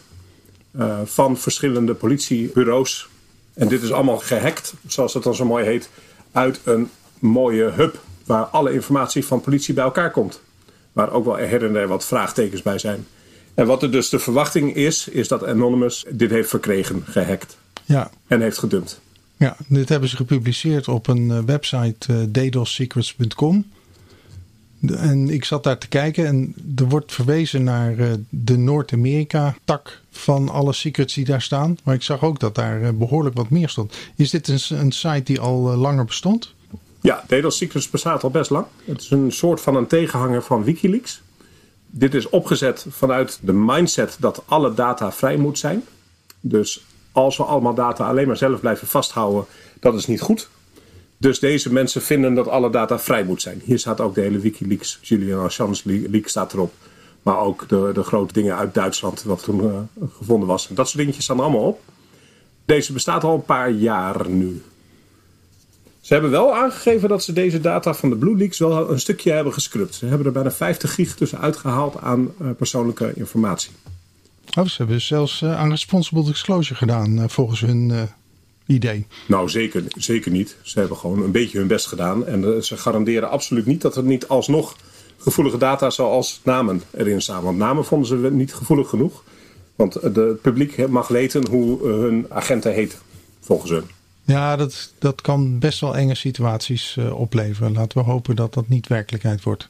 uh, 0.71 1.00
van 1.03 1.38
verschillende 1.38 1.94
politiebureaus. 1.94 3.09
En 3.53 3.68
dit 3.68 3.81
is 3.81 3.91
allemaal 3.91 4.18
gehackt, 4.18 4.74
zoals 4.88 5.13
het 5.13 5.24
dan 5.24 5.35
zo 5.35 5.45
mooi 5.45 5.65
heet, 5.65 5.89
uit 6.31 6.59
een 6.63 6.89
mooie 7.19 7.63
hub 7.63 8.00
waar 8.25 8.44
alle 8.44 8.74
informatie 8.74 9.25
van 9.25 9.41
politie 9.41 9.74
bij 9.74 9.83
elkaar 9.83 10.12
komt. 10.12 10.41
Waar 10.98 11.12
ook 11.12 11.26
wel 11.26 11.38
her 11.38 11.66
en 11.66 11.74
der 11.74 11.88
wat 11.88 12.06
vraagtekens 12.06 12.62
bij 12.62 12.78
zijn. 12.78 13.06
En 13.54 13.66
wat 13.66 13.84
er 13.84 13.92
dus 13.92 14.10
de 14.10 14.20
verwachting 14.20 14.76
is, 14.76 15.08
is 15.08 15.28
dat 15.28 15.46
Anonymous 15.46 16.06
dit 16.10 16.30
heeft 16.30 16.50
verkregen, 16.50 17.04
gehackt. 17.06 17.58
Ja. 17.86 18.12
En 18.28 18.42
heeft 18.42 18.58
gedumpt. 18.58 19.02
Ja, 19.36 19.56
dit 19.68 19.90
hebben 19.90 20.10
ze 20.10 20.16
gepubliceerd 20.16 20.88
op 20.88 21.08
een 21.08 21.32
eh, 21.32 21.40
website 21.46 22.30
uh. 23.20 23.64
En 24.88 25.30
ik 25.30 25.46
zat 25.46 25.64
daar 25.64 25.78
te 25.78 25.88
kijken 25.88 26.26
en 26.26 26.56
er 26.76 26.90
wordt 26.90 27.14
verwezen 27.14 27.64
naar 27.64 28.00
uh, 28.00 28.14
de 28.30 28.58
Noord-Amerika-tak 28.58 30.02
van 30.12 30.50
alle 30.50 30.74
secrets 30.74 31.14
die 31.14 31.26
daar 31.26 31.42
staan. 31.42 31.78
Maar 31.84 31.96
ik 31.96 32.04
zag 32.04 32.24
ook 32.24 32.40
dat 32.40 32.56
daar 32.56 32.96
behoorlijk 32.96 33.36
wat 33.36 33.50
meer 33.50 33.70
stond. 33.70 33.98
Is 34.16 34.30
dit 34.30 34.48
een, 34.48 34.80
een 34.80 34.92
site 34.92 35.24
die 35.24 35.40
al 35.40 35.76
langer 35.76 36.06
bestond? 36.06 36.56
Ja, 37.07 37.24
DDoS 37.27 37.57
Secrets 37.57 37.89
bestaat 37.89 38.24
al 38.24 38.30
best 38.30 38.50
lang. 38.50 38.65
Het 38.86 39.01
is 39.01 39.09
een 39.09 39.31
soort 39.31 39.62
van 39.62 39.75
een 39.75 39.88
tegenhanger 39.88 40.44
van 40.44 40.63
Wikileaks. 40.63 41.21
Dit 41.86 42.13
is 42.13 42.30
opgezet 42.30 42.86
vanuit 42.89 43.39
de 43.42 43.54
mindset 43.54 44.18
dat 44.19 44.44
alle 44.45 44.74
data 44.74 45.12
vrij 45.12 45.38
moet 45.38 45.59
zijn. 45.59 45.83
Dus 46.39 46.86
als 47.12 47.38
we 47.38 47.44
allemaal 47.44 47.74
data 47.74 48.07
alleen 48.07 48.27
maar 48.27 48.38
zelf 48.38 48.59
blijven 48.59 48.88
vasthouden, 48.88 49.45
dat 49.80 49.94
is 49.94 50.06
niet 50.06 50.21
goed. 50.21 50.50
Dus 51.17 51.39
deze 51.39 51.74
mensen 51.74 52.01
vinden 52.01 52.34
dat 52.34 52.48
alle 52.48 52.70
data 52.70 53.00
vrij 53.00 53.24
moet 53.24 53.41
zijn. 53.41 53.62
Hier 53.63 53.79
staat 53.79 54.01
ook 54.01 54.15
de 54.15 54.22
hele 54.22 54.39
Wikileaks, 54.39 55.00
Julian 55.01 55.43
Assange 55.43 55.82
leak 55.84 56.27
staat 56.27 56.53
erop. 56.53 56.74
Maar 57.22 57.39
ook 57.39 57.70
de, 57.70 57.89
de 57.93 58.03
grote 58.03 58.34
dingen 58.34 58.58
uit 58.58 58.74
Duitsland, 58.74 59.24
wat 59.24 59.43
toen 59.43 59.63
uh, 59.63 60.05
gevonden 60.17 60.48
was. 60.48 60.67
Dat 60.67 60.88
soort 60.88 60.98
dingetjes 60.98 61.24
staan 61.24 61.39
allemaal 61.39 61.67
op. 61.67 61.82
Deze 62.65 62.93
bestaat 62.93 63.24
al 63.24 63.34
een 63.34 63.46
paar 63.46 63.72
jaar 63.72 64.29
nu. 64.29 64.62
Ze 66.08 66.14
hebben 66.14 66.32
wel 66.32 66.56
aangegeven 66.56 67.10
dat 67.10 67.24
ze 67.24 67.34
deze 67.34 67.60
data 67.60 67.94
van 67.94 68.10
de 68.10 68.16
BlueLeaks 68.16 68.60
wel 68.60 68.90
een 68.92 69.00
stukje 69.00 69.32
hebben 69.32 69.54
gescrupt. 69.54 69.96
Ze 69.96 70.06
hebben 70.06 70.28
er 70.28 70.34
bijna 70.34 70.52
50 70.52 70.94
gig 70.94 71.16
tussen 71.16 71.40
uitgehaald 71.40 71.98
aan 71.98 72.32
uh, 72.42 72.50
persoonlijke 72.58 73.12
informatie. 73.16 73.72
Oh, 74.58 74.66
ze 74.66 74.78
hebben 74.78 75.02
zelfs 75.02 75.42
uh, 75.42 75.60
aan 75.60 75.70
responsible 75.70 76.24
disclosure 76.24 76.76
gedaan 76.76 77.18
uh, 77.18 77.24
volgens 77.28 77.62
hun 77.62 78.10
idee. 78.66 79.06
Nou, 79.28 79.50
zeker, 79.50 79.84
zeker 79.88 80.32
niet. 80.32 80.56
Ze 80.62 80.80
hebben 80.80 80.98
gewoon 80.98 81.24
een 81.24 81.32
beetje 81.32 81.58
hun 81.58 81.68
best 81.68 81.88
gedaan. 81.88 82.26
En 82.26 82.64
ze 82.64 82.78
garanderen 82.78 83.30
absoluut 83.30 83.66
niet 83.66 83.82
dat 83.82 83.96
er 83.96 84.04
niet 84.04 84.28
alsnog 84.28 84.76
gevoelige 85.18 85.58
data 85.58 85.90
zoals 85.90 86.40
namen 86.44 86.84
erin 86.92 87.22
staan. 87.22 87.44
Want 87.44 87.58
namen 87.58 87.86
vonden 87.86 88.08
ze 88.08 88.16
niet 88.32 88.54
gevoelig 88.54 88.90
genoeg. 88.90 89.24
Want 89.76 89.94
het 89.94 90.42
publiek 90.42 90.88
mag 90.88 91.08
weten 91.08 91.48
hoe 91.48 91.88
hun 91.88 92.26
agenten 92.30 92.74
heten, 92.74 93.00
volgens 93.40 93.72
hun. 93.72 93.97
Ja, 94.27 94.55
dat, 94.55 94.91
dat 95.00 95.22
kan 95.22 95.60
best 95.60 95.79
wel 95.79 95.96
enge 95.96 96.15
situaties 96.15 96.96
uh, 97.00 97.19
opleveren. 97.19 97.74
Laten 97.74 97.98
we 97.98 98.03
hopen 98.03 98.36
dat 98.36 98.53
dat 98.53 98.67
niet 98.67 98.88
werkelijkheid 98.88 99.43
wordt. 99.43 99.69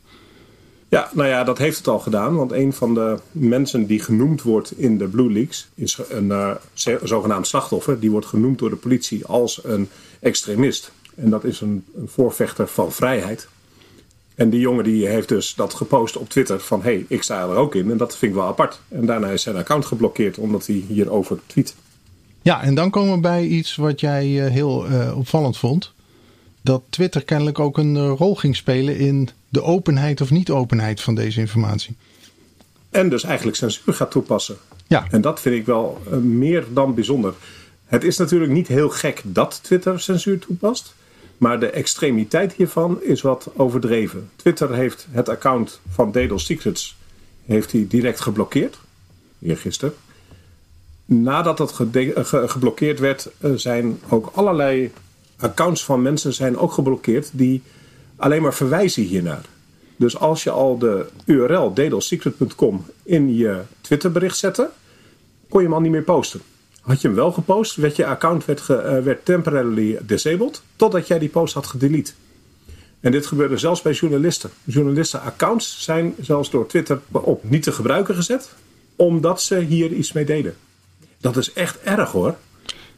Ja, 0.90 1.10
nou 1.14 1.28
ja, 1.28 1.44
dat 1.44 1.58
heeft 1.58 1.78
het 1.78 1.88
al 1.88 2.00
gedaan. 2.00 2.36
Want 2.36 2.52
een 2.52 2.74
van 2.74 2.94
de 2.94 3.20
mensen 3.32 3.86
die 3.86 4.00
genoemd 4.00 4.42
wordt 4.42 4.78
in 4.78 4.98
de 4.98 5.08
Blue 5.08 5.32
Leaks 5.32 5.68
is 5.76 6.00
een 6.10 6.26
uh, 6.28 6.52
zogenaamd 7.04 7.48
slachtoffer. 7.48 8.00
Die 8.00 8.12
wordt 8.12 8.26
genoemd 8.26 8.60
door 8.60 8.70
de 8.70 8.76
politie 8.76 9.26
als 9.26 9.60
een 9.64 9.90
extremist. 10.20 10.92
En 11.16 11.30
dat 11.30 11.44
is 11.44 11.62
een, 11.62 11.86
een 11.96 12.08
voorvechter 12.08 12.68
van 12.68 12.92
vrijheid. 12.92 13.48
En 14.36 14.50
die 14.50 14.60
jongen 14.60 14.84
die 14.84 15.08
heeft 15.08 15.30
dus 15.30 15.56
dat 15.56 15.74
gepost 15.74 16.18
op 16.18 16.30
Twitter 16.30 16.60
van 16.60 16.82
hé, 16.82 16.94
hey, 16.94 17.06
ik 17.08 17.24
sta 17.24 17.42
er 17.42 17.56
ook 17.56 17.76
in. 17.76 17.92
En 17.92 17.98
dat 17.98 18.18
vind 18.18 18.32
ik 18.32 18.38
wel 18.38 18.48
apart. 18.48 18.80
En 18.88 19.06
daarna 19.06 19.28
is 19.28 19.42
zijn 19.42 19.56
account 19.56 19.86
geblokkeerd 19.86 20.38
omdat 20.38 20.66
hij 20.66 20.84
hierover 20.88 21.40
tweet. 21.46 21.76
Ja, 22.48 22.62
en 22.62 22.76
dan 22.76 22.90
komen 22.90 23.14
we 23.14 23.20
bij 23.20 23.46
iets 23.46 23.76
wat 23.76 24.00
jij 24.00 24.46
eh, 24.46 24.52
heel 24.52 24.90
uh, 24.90 25.18
opvallend 25.18 25.58
vond. 25.58 25.94
Dat 26.62 26.82
Twitter 26.90 27.24
kennelijk 27.24 27.60
ook 27.60 27.78
een 27.78 27.96
uh, 27.96 28.14
rol 28.18 28.36
ging 28.36 28.56
spelen 28.56 28.98
in 28.98 29.30
de 29.50 29.64
openheid 29.64 30.22
of 30.22 30.32
niet-openheid 30.32 31.02
van 31.02 31.16
deze 31.16 31.40
informatie. 31.40 31.96
En 32.90 33.10
dus 33.10 33.24
eigenlijk 33.24 33.58
censuur 33.58 33.94
gaat 33.94 34.12
toepassen. 34.12 34.58
Ja. 34.88 35.08
En 35.12 35.22
dat 35.22 35.42
vind 35.42 35.56
ik 35.56 35.66
wel 35.66 36.02
uh, 36.08 36.18
meer 36.18 36.66
dan 36.74 36.94
bijzonder. 36.94 37.34
Het 37.86 38.04
is 38.04 38.18
natuurlijk 38.18 38.52
niet 38.52 38.68
heel 38.68 38.90
gek 38.90 39.22
dat 39.26 39.60
Twitter 39.64 40.00
censuur 40.00 40.40
toepast. 40.40 40.96
Maar 41.38 41.60
de 41.60 41.70
extremiteit 41.70 42.54
hiervan 42.54 43.04
is 43.04 43.22
wat 43.22 43.50
overdreven. 43.56 44.30
Twitter 44.36 44.74
heeft 44.74 45.08
het 45.12 45.30
account 45.30 45.80
van 45.90 46.12
Dedel 46.12 46.40
Secrets 46.40 46.96
heeft 47.46 47.72
hij 47.72 47.86
direct 47.90 48.20
geblokkeerd. 48.20 48.80
Eergisteren. 49.42 49.94
Nadat 51.10 51.60
het 51.60 51.72
geblokkeerd 52.52 53.00
werd, 53.00 53.30
zijn 53.56 54.00
ook 54.10 54.30
allerlei 54.34 54.92
accounts 55.38 55.84
van 55.84 56.02
mensen 56.02 56.34
zijn 56.34 56.58
ook 56.58 56.72
geblokkeerd 56.72 57.30
die 57.34 57.62
alleen 58.16 58.42
maar 58.42 58.54
verwijzen 58.54 59.04
hiernaar. 59.04 59.46
Dus 59.96 60.18
als 60.18 60.44
je 60.44 60.50
al 60.50 60.78
de 60.78 61.06
URL 61.26 61.74
dedelsecret.com 61.74 62.86
in 63.04 63.36
je 63.36 63.62
Twitter 63.82 64.12
bericht 64.12 64.38
zette, 64.38 64.70
kon 65.50 65.60
je 65.60 65.66
hem 65.66 65.76
al 65.76 65.82
niet 65.82 65.92
meer 65.92 66.04
posten. 66.04 66.42
Had 66.82 67.02
je 67.02 67.08
hem 67.08 67.18
wel 67.18 67.32
gepost, 67.32 67.76
werd 67.76 67.96
je 67.96 68.06
account 68.06 68.46
werd, 68.46 68.62
ge, 68.62 68.74
uh, 68.98 69.04
werd 69.04 69.26
temporarily 69.26 70.00
disabled, 70.02 70.62
totdat 70.76 71.08
jij 71.08 71.20
die 71.20 71.30
post 71.30 71.54
had 71.54 71.68
gedelete. 71.68 72.12
En 73.00 73.12
dit 73.12 73.26
gebeurde 73.26 73.58
zelfs 73.58 73.82
bij 73.82 73.94
journalisten. 73.94 74.50
Journalisten-accounts 74.64 75.84
zijn 75.84 76.16
zelfs 76.22 76.50
door 76.50 76.68
Twitter 76.68 77.00
op 77.12 77.44
niet 77.50 77.64
te 77.64 77.72
gebruiken 77.72 78.16
gezet, 78.16 78.50
omdat 78.96 79.42
ze 79.42 79.60
hier 79.60 79.92
iets 79.92 80.12
mee 80.12 80.26
deden. 80.26 80.56
Dat 81.18 81.38
is 81.38 81.54
echt 81.54 81.82
erg 81.82 82.12
hoor. 82.12 82.36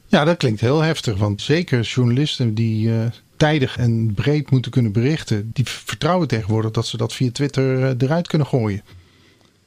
Ja, 0.05 0.23
dat 0.23 0.37
klinkt 0.37 0.61
heel 0.61 0.81
heftig. 0.81 1.17
Want 1.17 1.41
zeker 1.41 1.81
journalisten 1.81 2.53
die 2.53 2.87
uh, 2.87 3.05
tijdig 3.37 3.77
en 3.77 4.13
breed 4.13 4.51
moeten 4.51 4.71
kunnen 4.71 4.91
berichten, 4.91 5.49
die 5.53 5.65
vertrouwen 5.65 6.27
tegenwoordig 6.27 6.71
dat 6.71 6.87
ze 6.87 6.97
dat 6.97 7.13
via 7.13 7.31
Twitter 7.31 7.79
uh, 7.79 7.91
eruit 7.97 8.27
kunnen 8.27 8.47
gooien. 8.47 8.81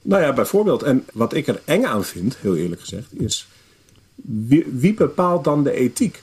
Nou 0.02 0.22
ja, 0.22 0.32
bijvoorbeeld. 0.32 0.82
En 0.82 1.04
wat 1.12 1.34
ik 1.34 1.46
er 1.46 1.60
eng 1.64 1.84
aan 1.84 2.04
vind, 2.04 2.36
heel 2.40 2.56
eerlijk 2.56 2.80
gezegd, 2.80 3.20
is 3.20 3.46
wie, 4.14 4.66
wie 4.72 4.94
bepaalt 4.94 5.44
dan 5.44 5.64
de 5.64 5.72
ethiek? 5.72 6.22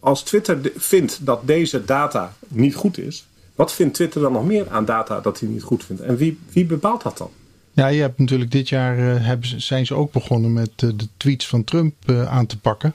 Als 0.00 0.22
Twitter 0.22 0.58
vindt 0.76 1.26
dat 1.26 1.46
deze 1.46 1.84
data 1.84 2.34
niet 2.48 2.74
goed 2.74 2.98
is, 2.98 3.26
wat 3.54 3.72
vindt 3.72 3.94
Twitter 3.94 4.20
dan 4.20 4.32
nog 4.32 4.46
meer 4.46 4.70
aan 4.70 4.84
data 4.84 5.20
dat 5.20 5.40
hij 5.40 5.48
niet 5.48 5.62
goed 5.62 5.84
vindt? 5.84 6.02
En 6.02 6.16
wie, 6.16 6.38
wie 6.52 6.64
bepaalt 6.64 7.02
dat 7.02 7.18
dan? 7.18 7.30
Ja, 7.72 7.86
je 7.86 8.00
hebt 8.00 8.18
natuurlijk 8.18 8.50
dit 8.50 8.68
jaar 8.68 8.96
hebben 8.98 9.48
ze, 9.48 9.60
zijn 9.60 9.86
ze 9.86 9.94
ook 9.94 10.12
begonnen 10.12 10.52
met 10.52 10.82
uh, 10.82 10.90
de 10.96 11.08
tweets 11.16 11.48
van 11.48 11.64
Trump 11.64 11.94
uh, 12.06 12.32
aan 12.32 12.46
te 12.46 12.58
pakken. 12.58 12.94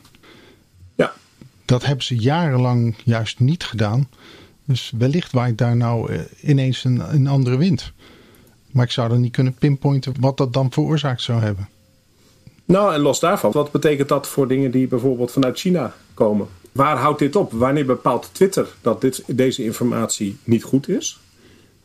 Ja. 0.96 1.14
Dat 1.66 1.86
hebben 1.86 2.06
ze 2.06 2.16
jarenlang 2.16 2.96
juist 3.04 3.40
niet 3.40 3.64
gedaan. 3.64 4.10
Dus 4.66 4.94
wellicht 4.98 5.32
waait 5.32 5.58
daar 5.58 5.76
nou 5.76 6.26
ineens 6.42 6.84
een, 6.84 7.14
een 7.14 7.28
andere 7.28 7.58
wind. 7.58 7.92
Maar 8.72 8.86
ik 8.86 8.92
zou 8.92 9.10
dan 9.10 9.22
niet 9.22 9.32
kunnen 9.32 9.54
pinpointen 9.54 10.14
wat 10.20 10.38
dat 10.38 10.54
dan 10.54 10.72
veroorzaakt 10.72 11.22
zou 11.22 11.42
hebben. 11.42 11.70
Nou, 12.66 12.94
en 12.94 13.00
los 13.00 13.20
daarvan, 13.20 13.52
wat 13.52 13.72
betekent 13.72 14.10
dat 14.10 14.28
voor 14.28 14.48
dingen 14.48 14.72
die 14.72 14.88
bijvoorbeeld 14.88 15.32
vanuit 15.32 15.60
China 15.60 15.94
komen? 16.14 16.48
Waar 16.72 16.98
houdt 16.98 17.20
dit 17.20 17.36
op? 17.36 17.52
Wanneer 17.52 17.86
bepaalt 17.86 18.30
Twitter 18.32 18.68
dat 18.82 19.02
dit, 19.02 19.24
deze 19.28 19.64
informatie 19.64 20.38
niet 20.44 20.64
goed 20.64 20.90
is? 20.90 21.20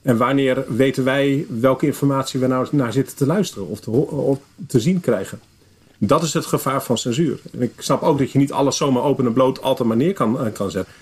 En 0.03 0.17
wanneer 0.17 0.65
weten 0.69 1.05
wij 1.05 1.47
welke 1.61 1.87
informatie 1.87 2.41
we 2.41 2.47
nou 2.47 2.67
naar 2.71 2.93
zitten 2.93 3.17
te 3.17 3.27
luisteren 3.27 3.69
of 3.69 3.81
te, 3.81 4.37
te 4.67 4.81
zien 4.81 5.01
krijgen? 5.01 5.41
Dat 5.99 6.23
is 6.23 6.33
het 6.33 6.47
gevaar 6.47 6.83
van 6.83 6.99
censuur. 6.99 7.41
En 7.53 7.63
ik 7.63 7.73
snap 7.79 8.03
ook 8.03 8.19
dat 8.19 8.33
je 8.33 8.39
niet 8.39 8.53
alles 8.53 8.77
zomaar 8.77 9.03
open 9.03 9.27
en 9.27 9.33
bloot 9.33 9.63
altijd 9.63 9.89
maar 9.89 9.97
neer 9.97 10.13
kan, 10.13 10.53
kan 10.53 10.71
zetten. 10.71 10.93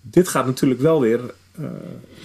Dit 0.00 0.28
gaat 0.28 0.46
natuurlijk 0.46 0.80
wel 0.80 1.00
weer 1.00 1.20
uh, 1.60 1.66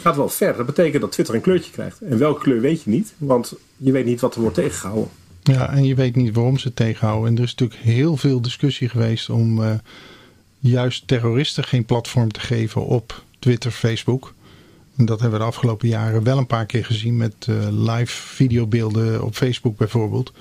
gaat 0.02 0.16
wel 0.16 0.30
ver. 0.30 0.58
Dat 0.58 0.66
betekent 0.66 1.02
dat 1.02 1.12
Twitter 1.12 1.36
een 1.36 1.42
kleurtje 1.42 1.72
krijgt. 1.72 2.02
En 2.02 2.18
welke 2.18 2.42
kleur 2.42 2.62
weet 2.62 2.82
je 2.84 2.90
niet, 2.90 3.14
want 3.18 3.54
je 3.78 3.92
weet 3.92 4.06
niet 4.06 4.20
wat 4.20 4.36
er 4.36 4.42
wordt 4.42 4.56
tegengehouden. 4.56 5.10
Ja, 5.44 5.70
en 5.70 5.86
je 5.86 5.96
weet 5.96 6.16
niet 6.16 6.36
waarom 6.36 6.58
ze 6.58 6.74
tegenhouden. 6.74 7.30
En 7.30 7.38
er 7.38 7.44
is 7.44 7.56
natuurlijk 7.56 7.80
heel 7.82 8.18
veel 8.18 8.42
discussie 8.42 8.90
geweest 8.90 9.30
om 9.30 9.62
uh, 9.62 9.74
juist 10.60 11.08
terroristen 11.08 11.64
geen 11.64 11.86
platform 11.86 12.32
te 12.32 12.40
geven 12.40 12.86
op 12.86 13.24
Twitter, 13.40 13.72
Facebook. 13.72 14.34
Dat 14.96 15.20
hebben 15.20 15.40
we 15.40 15.46
de 15.46 15.52
afgelopen 15.52 15.88
jaren 15.88 16.24
wel 16.24 16.38
een 16.38 16.48
paar 16.48 16.66
keer 16.66 16.86
gezien 16.86 17.18
met 17.18 17.36
uh, 17.50 17.68
live 17.70 18.22
videobeelden 18.22 19.24
op 19.24 19.36
Facebook 19.36 19.78
bijvoorbeeld. 19.78 20.34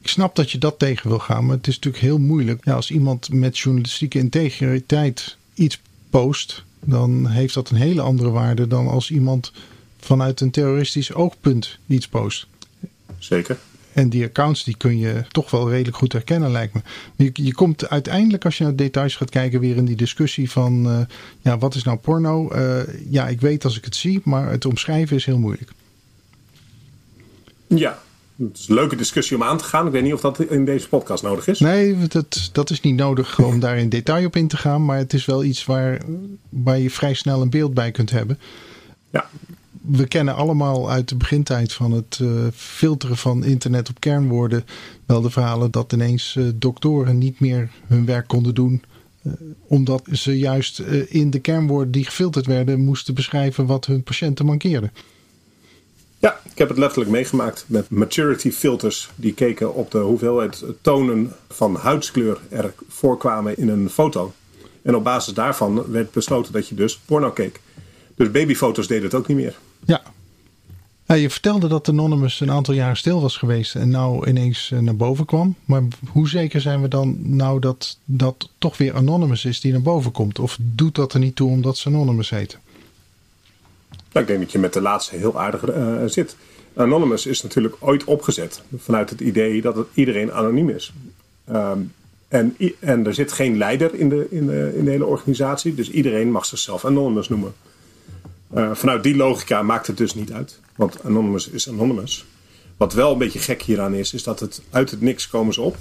Ik 0.00 0.08
snap 0.08 0.36
dat 0.36 0.50
je 0.50 0.58
dat 0.58 0.78
tegen 0.78 1.08
wil 1.08 1.18
gaan, 1.18 1.46
maar 1.46 1.56
het 1.56 1.66
is 1.66 1.74
natuurlijk 1.74 2.02
heel 2.02 2.18
moeilijk. 2.18 2.64
Ja, 2.64 2.74
als 2.74 2.90
iemand 2.90 3.32
met 3.32 3.58
journalistieke 3.58 4.18
integriteit 4.18 5.36
iets 5.54 5.80
post, 6.10 6.64
dan 6.80 7.26
heeft 7.26 7.54
dat 7.54 7.70
een 7.70 7.76
hele 7.76 8.00
andere 8.00 8.30
waarde 8.30 8.66
dan 8.66 8.88
als 8.88 9.10
iemand 9.10 9.52
vanuit 9.98 10.40
een 10.40 10.50
terroristisch 10.50 11.14
oogpunt 11.14 11.78
iets 11.86 12.08
post. 12.08 12.46
Zeker. 13.18 13.58
En 13.92 14.08
die 14.08 14.24
accounts 14.24 14.64
die 14.64 14.76
kun 14.76 14.98
je 14.98 15.24
toch 15.28 15.50
wel 15.50 15.70
redelijk 15.70 15.96
goed 15.96 16.12
herkennen, 16.12 16.50
lijkt 16.50 16.74
me. 16.74 16.80
Je, 17.16 17.30
je 17.32 17.54
komt 17.54 17.88
uiteindelijk, 17.88 18.44
als 18.44 18.58
je 18.58 18.64
naar 18.64 18.76
details 18.76 19.16
gaat 19.16 19.30
kijken, 19.30 19.60
weer 19.60 19.76
in 19.76 19.84
die 19.84 19.96
discussie 19.96 20.50
van: 20.50 20.86
uh, 20.86 21.00
ja, 21.40 21.58
wat 21.58 21.74
is 21.74 21.82
nou 21.82 21.98
porno? 21.98 22.52
Uh, 22.54 22.80
ja, 23.10 23.28
ik 23.28 23.40
weet 23.40 23.64
als 23.64 23.76
ik 23.76 23.84
het 23.84 23.96
zie, 23.96 24.20
maar 24.24 24.50
het 24.50 24.64
omschrijven 24.64 25.16
is 25.16 25.24
heel 25.24 25.38
moeilijk. 25.38 25.70
Ja, 27.66 27.98
het 28.36 28.58
is 28.58 28.68
een 28.68 28.74
leuke 28.74 28.96
discussie 28.96 29.36
om 29.36 29.42
aan 29.42 29.58
te 29.58 29.64
gaan. 29.64 29.86
Ik 29.86 29.92
weet 29.92 30.02
niet 30.02 30.12
of 30.12 30.20
dat 30.20 30.40
in 30.40 30.64
deze 30.64 30.88
podcast 30.88 31.22
nodig 31.22 31.46
is. 31.46 31.58
Nee, 31.58 32.06
dat, 32.06 32.50
dat 32.52 32.70
is 32.70 32.80
niet 32.80 32.96
nodig 32.96 33.38
om 33.38 33.60
daar 33.60 33.78
in 33.78 33.88
detail 33.88 34.26
op 34.26 34.36
in 34.36 34.48
te 34.48 34.56
gaan. 34.56 34.84
Maar 34.84 34.98
het 34.98 35.12
is 35.12 35.24
wel 35.24 35.44
iets 35.44 35.64
waar, 35.64 36.00
waar 36.48 36.78
je 36.78 36.90
vrij 36.90 37.14
snel 37.14 37.42
een 37.42 37.50
beeld 37.50 37.74
bij 37.74 37.90
kunt 37.90 38.10
hebben. 38.10 38.38
Ja. 39.10 39.28
We 39.92 40.06
kennen 40.06 40.34
allemaal 40.34 40.90
uit 40.90 41.08
de 41.08 41.16
begintijd 41.16 41.72
van 41.72 41.92
het 41.92 42.18
uh, 42.22 42.46
filteren 42.54 43.16
van 43.16 43.44
internet 43.44 43.88
op 43.88 44.00
kernwoorden 44.00 44.64
wel 45.06 45.20
de 45.20 45.30
verhalen 45.30 45.70
dat 45.70 45.92
ineens 45.92 46.34
uh, 46.38 46.48
doktoren 46.54 47.18
niet 47.18 47.40
meer 47.40 47.70
hun 47.86 48.04
werk 48.06 48.28
konden 48.28 48.54
doen. 48.54 48.82
Uh, 49.22 49.32
omdat 49.66 50.02
ze 50.12 50.38
juist 50.38 50.78
in 51.08 51.30
de 51.30 51.38
kernwoorden 51.38 51.90
die 51.90 52.04
gefilterd 52.04 52.46
werden 52.46 52.80
moesten 52.80 53.14
beschrijven 53.14 53.66
wat 53.66 53.86
hun 53.86 54.02
patiënten 54.02 54.46
mankeerden. 54.46 54.92
Ja, 56.18 56.40
ik 56.50 56.58
heb 56.58 56.68
het 56.68 56.78
letterlijk 56.78 57.10
meegemaakt 57.10 57.64
met 57.66 57.90
maturity 57.90 58.50
filters. 58.50 59.10
Die 59.14 59.34
keken 59.34 59.74
op 59.74 59.90
de 59.90 59.98
hoeveelheid 59.98 60.64
tonen 60.80 61.32
van 61.48 61.76
huidskleur 61.76 62.38
er 62.48 62.74
voorkwamen 62.88 63.56
in 63.56 63.68
een 63.68 63.90
foto. 63.90 64.32
En 64.82 64.96
op 64.96 65.04
basis 65.04 65.34
daarvan 65.34 65.90
werd 65.90 66.10
besloten 66.10 66.52
dat 66.52 66.68
je 66.68 66.74
dus 66.74 66.98
porno 66.98 67.30
keek. 67.30 67.60
Dus 68.14 68.30
babyfoto's 68.30 68.86
deden 68.86 69.04
het 69.04 69.14
ook 69.14 69.26
niet 69.26 69.36
meer. 69.36 69.58
Ja. 71.10 71.16
Je 71.16 71.30
vertelde 71.30 71.68
dat 71.68 71.88
Anonymous 71.88 72.40
een 72.40 72.50
aantal 72.50 72.74
jaren 72.74 72.96
stil 72.96 73.20
was 73.20 73.36
geweest 73.36 73.74
en 73.74 73.88
nou 73.88 74.28
ineens 74.28 74.72
naar 74.80 74.96
boven 74.96 75.24
kwam. 75.24 75.54
Maar 75.64 75.82
hoe 76.12 76.28
zeker 76.28 76.60
zijn 76.60 76.82
we 76.82 76.88
dan 76.88 77.36
nou 77.36 77.60
dat 77.60 77.98
dat 78.04 78.50
toch 78.58 78.76
weer 78.76 78.94
Anonymous 78.94 79.44
is 79.44 79.60
die 79.60 79.72
naar 79.72 79.82
boven 79.82 80.12
komt? 80.12 80.38
Of 80.38 80.58
doet 80.60 80.94
dat 80.94 81.12
er 81.12 81.20
niet 81.20 81.36
toe 81.36 81.50
omdat 81.50 81.76
ze 81.76 81.88
Anonymous 81.88 82.30
heten? 82.30 82.58
Nou, 83.88 84.24
ik 84.24 84.26
denk 84.26 84.40
dat 84.40 84.52
je 84.52 84.58
met 84.58 84.72
de 84.72 84.80
laatste 84.80 85.16
heel 85.16 85.40
aardig 85.40 85.68
uh, 85.68 86.04
zit. 86.06 86.36
Anonymous 86.74 87.26
is 87.26 87.42
natuurlijk 87.42 87.76
ooit 87.78 88.04
opgezet 88.04 88.62
vanuit 88.76 89.10
het 89.10 89.20
idee 89.20 89.62
dat 89.62 89.76
het 89.76 89.86
iedereen 89.94 90.32
anoniem 90.32 90.68
is. 90.68 90.92
Um, 91.52 91.92
en, 92.28 92.56
en 92.78 93.06
er 93.06 93.14
zit 93.14 93.32
geen 93.32 93.58
leider 93.58 93.94
in 93.94 94.08
de, 94.08 94.26
in, 94.30 94.46
de, 94.46 94.72
in 94.76 94.84
de 94.84 94.90
hele 94.90 95.06
organisatie, 95.06 95.74
dus 95.74 95.90
iedereen 95.90 96.30
mag 96.30 96.46
zichzelf 96.46 96.84
Anonymous 96.84 97.28
noemen. 97.28 97.52
Uh, 98.54 98.70
vanuit 98.74 99.02
die 99.02 99.16
logica 99.16 99.62
maakt 99.62 99.86
het 99.86 99.96
dus 99.96 100.14
niet 100.14 100.32
uit, 100.32 100.60
want 100.76 101.04
Anonymous 101.04 101.48
is 101.48 101.68
Anonymous. 101.68 102.24
Wat 102.76 102.92
wel 102.92 103.12
een 103.12 103.18
beetje 103.18 103.38
gek 103.38 103.62
hieraan 103.62 103.94
is, 103.94 104.14
is 104.14 104.22
dat 104.22 104.40
het 104.40 104.62
uit 104.70 104.90
het 104.90 105.00
niks 105.00 105.28
komen 105.28 105.54
ze 105.54 105.60
op. 105.60 105.76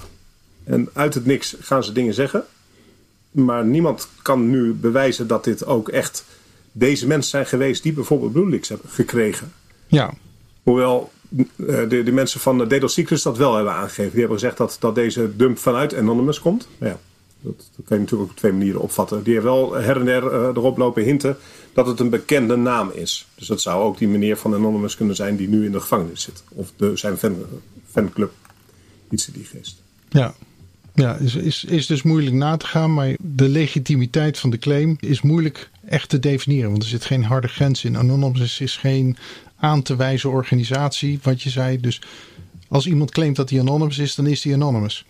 En 0.63 0.89
uit 0.93 1.13
het 1.13 1.25
niks 1.25 1.55
gaan 1.59 1.83
ze 1.83 1.91
dingen 1.91 2.13
zeggen. 2.13 2.43
Maar 3.31 3.65
niemand 3.65 4.09
kan 4.21 4.49
nu 4.49 4.73
bewijzen 4.73 5.27
dat 5.27 5.43
dit 5.43 5.65
ook 5.65 5.89
echt 5.89 6.25
deze 6.71 7.07
mensen 7.07 7.29
zijn 7.29 7.45
geweest 7.45 7.83
die 7.83 7.93
bijvoorbeeld 7.93 8.31
BlueLeaks 8.31 8.69
hebben 8.69 8.89
gekregen. 8.89 9.53
Ja. 9.88 10.13
Hoewel 10.63 11.11
de, 11.55 12.03
de 12.03 12.11
mensen 12.11 12.39
van 12.39 12.67
Dedal 12.67 12.89
Secrets 12.89 13.23
dat 13.23 13.38
wel 13.38 13.55
hebben 13.55 13.73
aangegeven. 13.73 14.11
Die 14.11 14.19
hebben 14.19 14.39
gezegd 14.39 14.57
dat, 14.57 14.77
dat 14.79 14.95
deze 14.95 15.35
dump 15.35 15.57
vanuit 15.57 15.95
Anonymous 15.95 16.39
komt. 16.39 16.67
Maar 16.77 16.89
ja, 16.89 16.99
dat, 17.41 17.69
dat 17.75 17.86
kan 17.86 17.98
je 17.98 18.03
natuurlijk 18.03 18.29
op 18.29 18.38
twee 18.38 18.51
manieren 18.51 18.81
opvatten. 18.81 19.24
Die 19.24 19.34
hebben 19.34 19.51
wel 19.51 19.74
her 19.74 19.98
en 19.98 20.05
der 20.05 20.24
uh, 20.24 20.31
erop 20.31 20.77
lopen 20.77 21.03
hinten 21.03 21.38
dat 21.74 21.88
het 21.88 22.00
een 22.00 22.10
bekende 22.10 22.55
naam 22.55 22.91
is. 22.93 23.27
Dus 23.36 23.48
dat 23.48 23.62
zou 23.62 23.84
ook 23.84 23.98
die 23.98 24.08
meneer 24.08 24.38
van 24.38 24.53
Anonymous 24.53 24.96
kunnen 24.96 25.15
zijn 25.15 25.36
die 25.36 25.50
nu 25.50 25.65
in 25.65 25.72
de 25.72 25.79
gevangenis 25.79 26.22
zit. 26.22 26.43
Of 26.50 26.72
de, 26.75 26.98
zijn 26.98 27.17
fan, 27.17 27.36
fanclub. 27.91 28.31
Iets 29.10 29.27
in 29.27 29.34
die 29.34 29.46
geest. 29.46 29.81
Ja, 30.10 30.34
ja, 30.93 31.15
is, 31.15 31.36
is, 31.36 31.63
is 31.63 31.86
dus 31.86 32.01
moeilijk 32.01 32.36
na 32.36 32.58
te 32.58 32.65
gaan, 32.65 32.93
maar 32.93 33.15
de 33.22 33.50
legitimiteit 33.50 34.39
van 34.39 34.50
de 34.50 34.58
claim 34.58 34.96
is 35.00 35.22
moeilijk 35.22 35.69
echt 35.86 36.10
te 36.10 36.19
definiëren. 36.19 36.69
Want 36.69 36.84
er 36.84 36.89
zit 36.89 37.05
geen 37.05 37.24
harde 37.24 37.48
grens 37.48 37.84
in. 37.84 37.98
Anonymous 37.98 38.60
is 38.60 38.77
geen 38.77 39.17
aan 39.55 39.81
te 39.81 39.96
wijzen 39.96 40.29
organisatie, 40.29 41.19
wat 41.22 41.41
je 41.41 41.50
zei. 41.50 41.79
Dus 41.79 42.01
als 42.67 42.88
iemand 42.88 43.12
claimt 43.12 43.36
dat 43.36 43.50
hij 43.50 43.60
anonymous 43.60 43.98
is, 43.98 44.15
dan 44.15 44.27
is 44.27 44.43
hij 44.43 44.53
anonymous. 44.53 45.05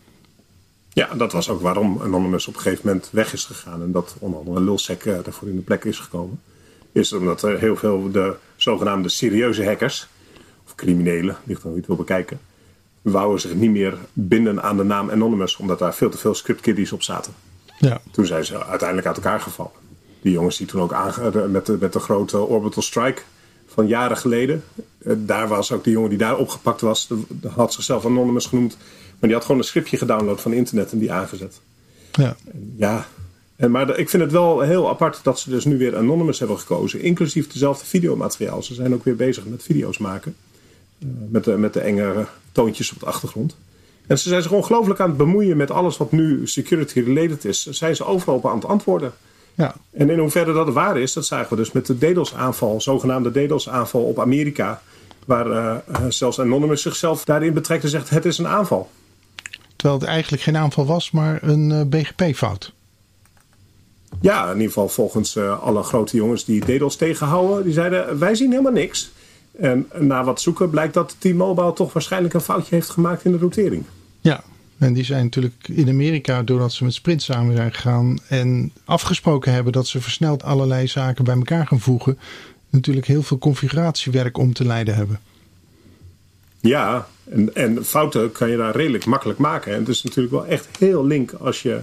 Ja, 0.99 1.15
dat 1.15 1.31
was 1.31 1.49
ook 1.49 1.61
waarom 1.61 2.01
Anonymous 2.01 2.47
op 2.47 2.55
een 2.55 2.61
gegeven 2.61 2.87
moment 2.87 3.09
weg 3.11 3.33
is 3.33 3.45
gegaan. 3.45 3.81
En 3.81 3.91
dat 3.91 4.15
onder 4.19 4.39
andere 4.39 4.61
Lulsec 4.61 5.05
uh, 5.05 5.17
daarvoor 5.23 5.47
in 5.47 5.55
de 5.55 5.61
plek 5.61 5.83
is 5.83 5.99
gekomen. 5.99 6.41
Is 6.91 7.13
omdat 7.13 7.41
er 7.41 7.59
heel 7.59 7.75
veel 7.75 8.11
de 8.11 8.35
zogenaamde 8.55 9.09
serieuze 9.09 9.65
hackers, 9.65 10.07
of 10.65 10.75
criminelen, 10.75 11.37
ligt 11.43 11.63
dan 11.63 11.73
niet 11.73 11.87
wil 11.87 11.95
bekijken, 11.95 12.39
wouden 13.01 13.41
zich 13.41 13.53
niet 13.53 13.71
meer 13.71 13.97
binden 14.13 14.63
aan 14.63 14.77
de 14.77 14.83
naam 14.83 15.09
Anonymous, 15.09 15.57
omdat 15.57 15.79
daar 15.79 15.93
veel 15.95 16.09
te 16.09 16.17
veel 16.17 16.35
script 16.35 16.61
kiddies 16.61 16.91
op 16.91 17.03
zaten. 17.03 17.33
Ja. 17.79 18.01
Toen 18.11 18.25
zijn 18.25 18.45
ze 18.45 18.65
uiteindelijk 18.65 19.07
uit 19.07 19.17
elkaar 19.17 19.39
gevallen. 19.39 19.71
Die 20.21 20.31
jongens 20.31 20.57
die 20.57 20.67
toen 20.67 20.81
ook 20.81 20.93
aange 20.93 21.47
met, 21.47 21.65
de, 21.65 21.77
met 21.79 21.93
de 21.93 21.99
grote 21.99 22.37
Orbital 22.37 22.81
Strike 22.81 23.21
van 23.67 23.87
jaren 23.87 24.17
geleden. 24.17 24.63
eh, 25.03 25.13
Daar 25.17 25.47
was 25.47 25.71
ook 25.71 25.83
die 25.83 25.93
jongen 25.93 26.09
die 26.09 26.17
daar 26.17 26.37
opgepakt 26.37 26.81
was. 26.81 27.09
had 27.47 27.73
zichzelf 27.73 28.05
Anonymous 28.05 28.45
genoemd. 28.45 28.77
Maar 29.19 29.29
die 29.29 29.33
had 29.33 29.45
gewoon 29.45 29.61
een 29.61 29.67
scriptje 29.67 29.97
gedownload 29.97 30.39
van 30.39 30.53
internet 30.53 30.91
en 30.91 30.99
die 30.99 31.11
aangezet. 31.11 31.61
Ja. 32.11 32.35
Ja, 32.75 33.07
en, 33.55 33.71
maar 33.71 33.97
ik 33.97 34.09
vind 34.09 34.23
het 34.23 34.31
wel 34.31 34.59
heel 34.59 34.89
apart 34.89 35.19
dat 35.23 35.39
ze 35.39 35.49
dus 35.49 35.65
nu 35.65 35.77
weer 35.77 35.97
Anonymous 35.97 36.39
hebben 36.39 36.59
gekozen. 36.59 37.01
Inclusief 37.01 37.47
dezelfde 37.47 37.85
videomateriaal. 37.85 38.63
Ze 38.63 38.73
zijn 38.73 38.93
ook 38.93 39.03
weer 39.03 39.15
bezig 39.15 39.45
met 39.45 39.63
video's 39.63 39.97
maken. 39.97 40.35
Eh, 40.99 41.07
met, 41.29 41.43
de, 41.43 41.57
met 41.57 41.73
de 41.73 41.79
enge 41.79 42.25
toontjes 42.51 42.91
op 42.91 42.99
de 42.99 43.05
achtergrond. 43.05 43.55
En 44.07 44.19
ze 44.19 44.29
zijn 44.29 44.41
zich 44.41 44.51
ongelooflijk 44.51 44.99
aan 44.99 45.09
het 45.09 45.17
bemoeien 45.17 45.57
met 45.57 45.71
alles 45.71 45.97
wat 45.97 46.11
nu 46.11 46.47
security 46.47 46.99
related 46.99 47.45
is. 47.45 47.65
Zijn 47.65 47.95
ze 47.95 48.05
overal 48.05 48.35
op 48.35 48.47
aan 48.47 48.55
het 48.55 48.65
antwoorden. 48.65 49.13
Ja. 49.55 49.75
En 49.91 50.09
in 50.09 50.19
hoeverre 50.19 50.53
dat 50.53 50.73
waar 50.73 50.99
is, 50.99 51.13
dat 51.13 51.25
zagen 51.25 51.49
we 51.49 51.55
dus 51.55 51.71
met 51.71 51.85
de 51.85 51.97
DDoS-aanval, 51.97 52.81
zogenaamde 52.81 53.31
DDoS-aanval 53.31 54.03
op 54.03 54.19
Amerika. 54.19 54.81
Waar 55.25 55.51
eh, 55.51 55.75
eh, 55.87 56.01
zelfs 56.09 56.39
Anonymous 56.39 56.81
zichzelf 56.81 57.25
daarin 57.25 57.53
betrekt 57.53 57.83
en 57.83 57.89
zegt: 57.89 58.09
het 58.09 58.25
is 58.25 58.37
een 58.37 58.47
aanval. 58.47 58.89
Terwijl 59.79 59.99
het 59.99 60.09
eigenlijk 60.09 60.43
geen 60.43 60.57
aanval 60.57 60.85
was, 60.85 61.11
maar 61.11 61.43
een 61.43 61.71
eh, 61.71 61.81
BGP-fout. 61.85 62.73
Ja, 64.21 64.45
in 64.45 64.53
ieder 64.53 64.67
geval 64.67 64.89
volgens 64.89 65.35
eh, 65.35 65.63
alle 65.63 65.83
grote 65.83 66.17
jongens 66.17 66.45
die 66.45 66.65
DDoS 66.65 66.95
tegenhouden, 66.95 67.63
die 67.63 67.73
zeiden: 67.73 68.19
wij 68.19 68.35
zien 68.35 68.49
helemaal 68.49 68.71
niks. 68.71 69.11
En 69.59 69.87
na 69.99 70.23
wat 70.23 70.41
zoeken 70.41 70.69
blijkt 70.69 70.93
dat 70.93 71.15
T-Mobile 71.19 71.73
toch 71.73 71.93
waarschijnlijk 71.93 72.33
een 72.33 72.41
foutje 72.41 72.75
heeft 72.75 72.89
gemaakt 72.89 73.25
in 73.25 73.31
de 73.31 73.37
routering. 73.37 73.83
Ja. 74.21 74.43
En 74.77 74.93
die 74.93 75.03
zijn 75.03 75.23
natuurlijk 75.23 75.67
in 75.67 75.89
Amerika, 75.89 76.43
doordat 76.43 76.71
ze 76.71 76.83
met 76.83 76.93
Sprint 76.93 77.21
samen 77.21 77.55
zijn 77.55 77.73
gegaan 77.73 78.19
en 78.27 78.71
afgesproken 78.85 79.53
hebben 79.53 79.73
dat 79.73 79.87
ze 79.87 80.01
versneld 80.01 80.43
allerlei 80.43 80.87
zaken 80.87 81.23
bij 81.23 81.35
elkaar 81.35 81.67
gaan 81.67 81.79
voegen, 81.79 82.19
natuurlijk 82.69 83.07
heel 83.07 83.23
veel 83.23 83.37
configuratiewerk 83.37 84.37
om 84.37 84.53
te 84.53 84.65
leiden 84.65 84.95
hebben. 84.95 85.19
Ja, 86.59 87.07
en, 87.23 87.55
en 87.55 87.85
fouten 87.85 88.31
kan 88.31 88.49
je 88.49 88.57
daar 88.57 88.75
redelijk 88.75 89.05
makkelijk 89.05 89.39
maken. 89.39 89.73
En 89.73 89.79
het 89.79 89.87
is 89.87 90.03
natuurlijk 90.03 90.33
wel 90.33 90.45
echt 90.45 90.67
heel 90.79 91.05
link 91.05 91.31
als 91.31 91.61
je 91.61 91.79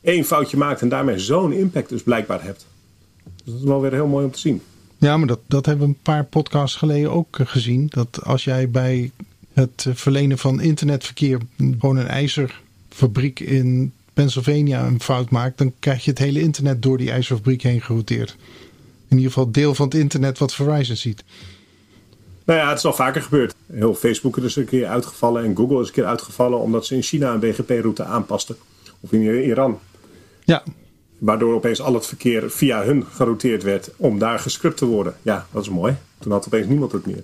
één 0.00 0.24
foutje 0.24 0.56
maakt 0.56 0.80
en 0.80 0.88
daarmee 0.88 1.18
zo'n 1.18 1.52
impact 1.52 1.88
dus 1.88 2.02
blijkbaar 2.02 2.42
hebt. 2.42 2.66
Dus 3.24 3.44
dat 3.44 3.54
is 3.54 3.62
wel 3.62 3.80
weer 3.80 3.92
heel 3.92 4.06
mooi 4.06 4.24
om 4.24 4.30
te 4.30 4.38
zien. 4.38 4.62
Ja, 4.98 5.16
maar 5.16 5.26
dat, 5.26 5.40
dat 5.46 5.66
hebben 5.66 5.86
we 5.86 5.92
een 5.92 6.02
paar 6.02 6.24
podcasts 6.24 6.76
geleden 6.76 7.10
ook 7.10 7.38
eh, 7.38 7.46
gezien. 7.46 7.86
Dat 7.88 8.24
als 8.24 8.44
jij 8.44 8.70
bij 8.70 9.10
het 9.52 9.84
eh, 9.88 9.94
verlenen 9.94 10.38
van 10.38 10.60
internetverkeer 10.60 11.38
gewoon 11.56 11.96
een 11.96 12.06
ijzerfabriek 12.06 13.40
in 13.40 13.92
Pennsylvania 14.12 14.86
een 14.86 15.00
fout 15.00 15.30
maakt, 15.30 15.58
dan 15.58 15.72
krijg 15.78 16.04
je 16.04 16.10
het 16.10 16.18
hele 16.18 16.40
internet 16.40 16.82
door 16.82 16.98
die 16.98 17.10
ijzerfabriek 17.10 17.62
heen 17.62 17.80
gerouteerd. 17.80 18.36
In 19.08 19.16
ieder 19.16 19.32
geval 19.32 19.50
deel 19.50 19.74
van 19.74 19.84
het 19.84 19.94
internet 19.94 20.38
wat 20.38 20.54
Verizon 20.54 20.96
ziet. 20.96 21.24
Nou 22.44 22.58
ja, 22.58 22.68
het 22.68 22.78
is 22.78 22.84
al 22.84 22.92
vaker 22.92 23.22
gebeurd. 23.22 23.54
Heel 23.72 23.94
Facebook 23.94 24.36
is 24.36 24.56
een 24.56 24.64
keer 24.64 24.86
uitgevallen 24.86 25.44
en 25.44 25.56
Google 25.56 25.80
is 25.80 25.86
een 25.86 25.92
keer 25.92 26.04
uitgevallen 26.04 26.58
omdat 26.58 26.86
ze 26.86 26.94
in 26.94 27.02
China 27.02 27.32
een 27.32 27.40
BGP-route 27.40 28.04
aanpasten. 28.04 28.56
Of 29.00 29.12
in 29.12 29.22
Iran. 29.22 29.78
Ja, 30.44 30.62
Waardoor 31.22 31.54
opeens 31.54 31.80
al 31.80 31.94
het 31.94 32.06
verkeer 32.06 32.50
via 32.50 32.84
hun 32.84 33.04
gerouteerd 33.12 33.62
werd 33.62 33.90
om 33.96 34.18
daar 34.18 34.38
gescript 34.38 34.76
te 34.76 34.84
worden. 34.84 35.14
Ja, 35.22 35.46
dat 35.52 35.62
is 35.62 35.68
mooi. 35.68 35.96
Toen 36.18 36.32
had 36.32 36.46
opeens 36.46 36.66
niemand 36.66 36.92
het 36.92 37.06
meer. 37.06 37.22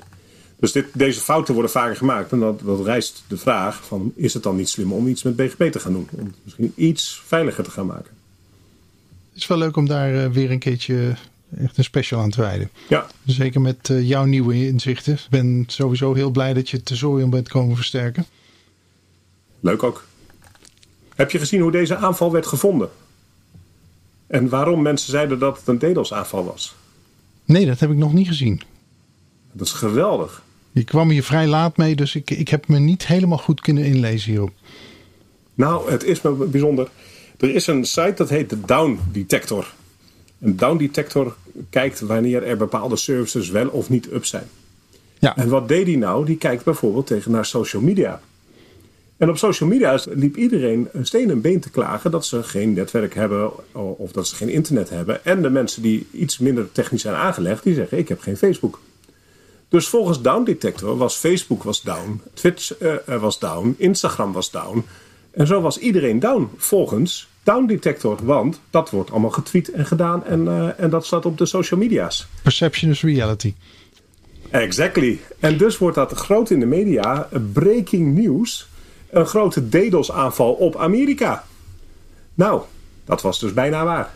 Dus 0.56 0.72
dit, 0.72 0.86
deze 0.92 1.20
fouten 1.20 1.54
worden 1.54 1.72
vaker 1.72 1.96
gemaakt. 1.96 2.32
En 2.32 2.40
dat, 2.40 2.60
dat 2.64 2.84
rijst 2.84 3.24
de 3.28 3.36
vraag 3.36 3.84
van, 3.84 4.12
is 4.16 4.34
het 4.34 4.42
dan 4.42 4.56
niet 4.56 4.68
slim 4.68 4.92
om 4.92 5.06
iets 5.06 5.22
met 5.22 5.36
BGP 5.36 5.62
te 5.62 5.78
gaan 5.78 5.92
doen? 5.92 6.08
Om 6.12 6.24
het 6.24 6.34
misschien 6.44 6.72
iets 6.74 7.22
veiliger 7.26 7.64
te 7.64 7.70
gaan 7.70 7.86
maken. 7.86 8.10
het 9.32 9.42
is 9.42 9.46
wel 9.46 9.58
leuk 9.58 9.76
om 9.76 9.86
daar 9.86 10.24
eh, 10.24 10.30
weer 10.30 10.50
een 10.50 10.58
keertje 10.58 11.14
echt 11.56 11.78
een 11.78 11.84
special 11.84 12.20
aan 12.20 12.30
te 12.30 12.40
wijden. 12.40 12.70
Ja, 12.88 13.06
Zeker 13.24 13.60
met 13.60 13.90
eh, 13.90 14.08
jouw 14.08 14.24
nieuwe 14.24 14.66
inzichten. 14.66 15.12
Ik 15.12 15.26
ben 15.30 15.64
sowieso 15.66 16.14
heel 16.14 16.30
blij 16.30 16.54
dat 16.54 16.70
je 16.70 16.82
Tesorium 16.82 17.30
bent 17.30 17.48
komen 17.48 17.76
versterken. 17.76 18.26
leuk 19.60 19.82
ook. 19.82 20.04
Heb 21.14 21.30
je 21.30 21.38
gezien 21.38 21.60
hoe 21.60 21.70
deze 21.70 21.96
aanval 21.96 22.32
werd 22.32 22.46
gevonden? 22.46 22.90
En 24.26 24.48
waarom 24.48 24.82
mensen 24.82 25.10
zeiden 25.10 25.38
dat 25.38 25.58
het 25.58 25.66
een 25.68 25.92
DDoS-aanval 25.92 26.44
was? 26.44 26.74
Nee, 27.44 27.66
dat 27.66 27.80
heb 27.80 27.90
ik 27.90 27.96
nog 27.96 28.12
niet 28.12 28.26
gezien. 28.28 28.62
Dat 29.52 29.66
is 29.66 29.72
geweldig. 29.72 30.42
Je 30.72 30.84
kwam 30.84 31.10
hier 31.10 31.22
vrij 31.22 31.46
laat 31.46 31.76
mee, 31.76 31.96
dus 31.96 32.14
ik, 32.14 32.30
ik 32.30 32.48
heb 32.48 32.68
me 32.68 32.78
niet 32.78 33.06
helemaal 33.06 33.38
goed 33.38 33.60
kunnen 33.60 33.84
inlezen 33.84 34.30
hierop. 34.30 34.52
Nou, 35.54 35.90
het 35.90 36.04
is 36.04 36.20
me 36.20 36.30
bijzonder. 36.30 36.88
Er 37.38 37.54
is 37.54 37.66
een 37.66 37.84
site 37.84 38.14
dat 38.16 38.28
heet 38.28 38.50
de 38.50 38.60
Down 38.60 39.00
Detector. 39.12 39.74
Een 40.40 40.56
Down 40.56 40.76
Detector 40.76 41.36
kijkt 41.70 42.00
wanneer 42.00 42.42
er 42.42 42.56
bepaalde 42.56 42.96
services 42.96 43.48
wel 43.50 43.68
of 43.68 43.88
niet 43.88 44.12
up 44.12 44.24
zijn. 44.24 44.48
Ja, 45.18 45.36
En 45.36 45.48
wat 45.48 45.68
deed 45.68 45.86
hij 45.86 45.96
nou? 45.96 46.24
Die 46.24 46.36
kijkt 46.36 46.64
bijvoorbeeld 46.64 47.06
tegen 47.06 47.30
naar 47.30 47.46
social 47.46 47.82
media. 47.82 48.20
En 49.16 49.28
op 49.28 49.36
social 49.36 49.68
media 49.68 49.98
liep 50.08 50.36
iedereen 50.36 50.88
een 50.92 51.06
steen 51.06 51.30
en 51.30 51.40
been 51.40 51.60
te 51.60 51.70
klagen 51.70 52.10
dat 52.10 52.26
ze 52.26 52.42
geen 52.42 52.72
netwerk 52.72 53.14
hebben 53.14 53.50
of 53.98 54.12
dat 54.12 54.28
ze 54.28 54.34
geen 54.34 54.48
internet 54.48 54.90
hebben. 54.90 55.24
En 55.24 55.42
de 55.42 55.50
mensen 55.50 55.82
die 55.82 56.06
iets 56.12 56.38
minder 56.38 56.72
technisch 56.72 57.02
zijn 57.02 57.14
aangelegd, 57.14 57.62
die 57.62 57.74
zeggen 57.74 57.98
ik 57.98 58.08
heb 58.08 58.20
geen 58.20 58.36
Facebook. 58.36 58.80
Dus 59.68 59.88
volgens 59.88 60.22
Down 60.22 60.44
Detector 60.44 60.96
was 60.96 61.16
Facebook 61.16 61.62
was 61.62 61.82
down, 61.82 62.20
Twitch 62.34 62.78
eh, 62.78 62.94
eh, 63.06 63.20
was 63.20 63.38
down, 63.38 63.74
Instagram 63.78 64.32
was 64.32 64.50
down. 64.50 64.84
En 65.30 65.46
zo 65.46 65.60
was 65.60 65.78
iedereen 65.78 66.20
down 66.20 66.50
volgens 66.56 67.28
Down 67.42 67.66
Detector. 67.66 68.18
Want 68.22 68.60
dat 68.70 68.90
wordt 68.90 69.10
allemaal 69.10 69.30
getweet 69.30 69.70
en 69.70 69.86
gedaan 69.86 70.24
en, 70.24 70.48
eh, 70.48 70.80
en 70.80 70.90
dat 70.90 71.06
staat 71.06 71.26
op 71.26 71.38
de 71.38 71.46
social 71.46 71.80
media's. 71.80 72.28
perception 72.42 72.90
is 72.90 73.02
reality. 73.02 73.54
Exactly. 74.50 75.20
En 75.40 75.56
dus 75.56 75.78
wordt 75.78 75.96
dat 75.96 76.12
groot 76.12 76.50
in 76.50 76.60
de 76.60 76.66
media, 76.66 77.28
breaking 77.52 78.14
news, 78.18 78.68
een 79.10 79.26
grote 79.26 79.68
DDoS-aanval 79.68 80.52
op 80.52 80.76
Amerika. 80.76 81.44
Nou, 82.34 82.62
dat 83.04 83.22
was 83.22 83.38
dus 83.38 83.52
bijna 83.52 83.84
waar. 83.84 84.14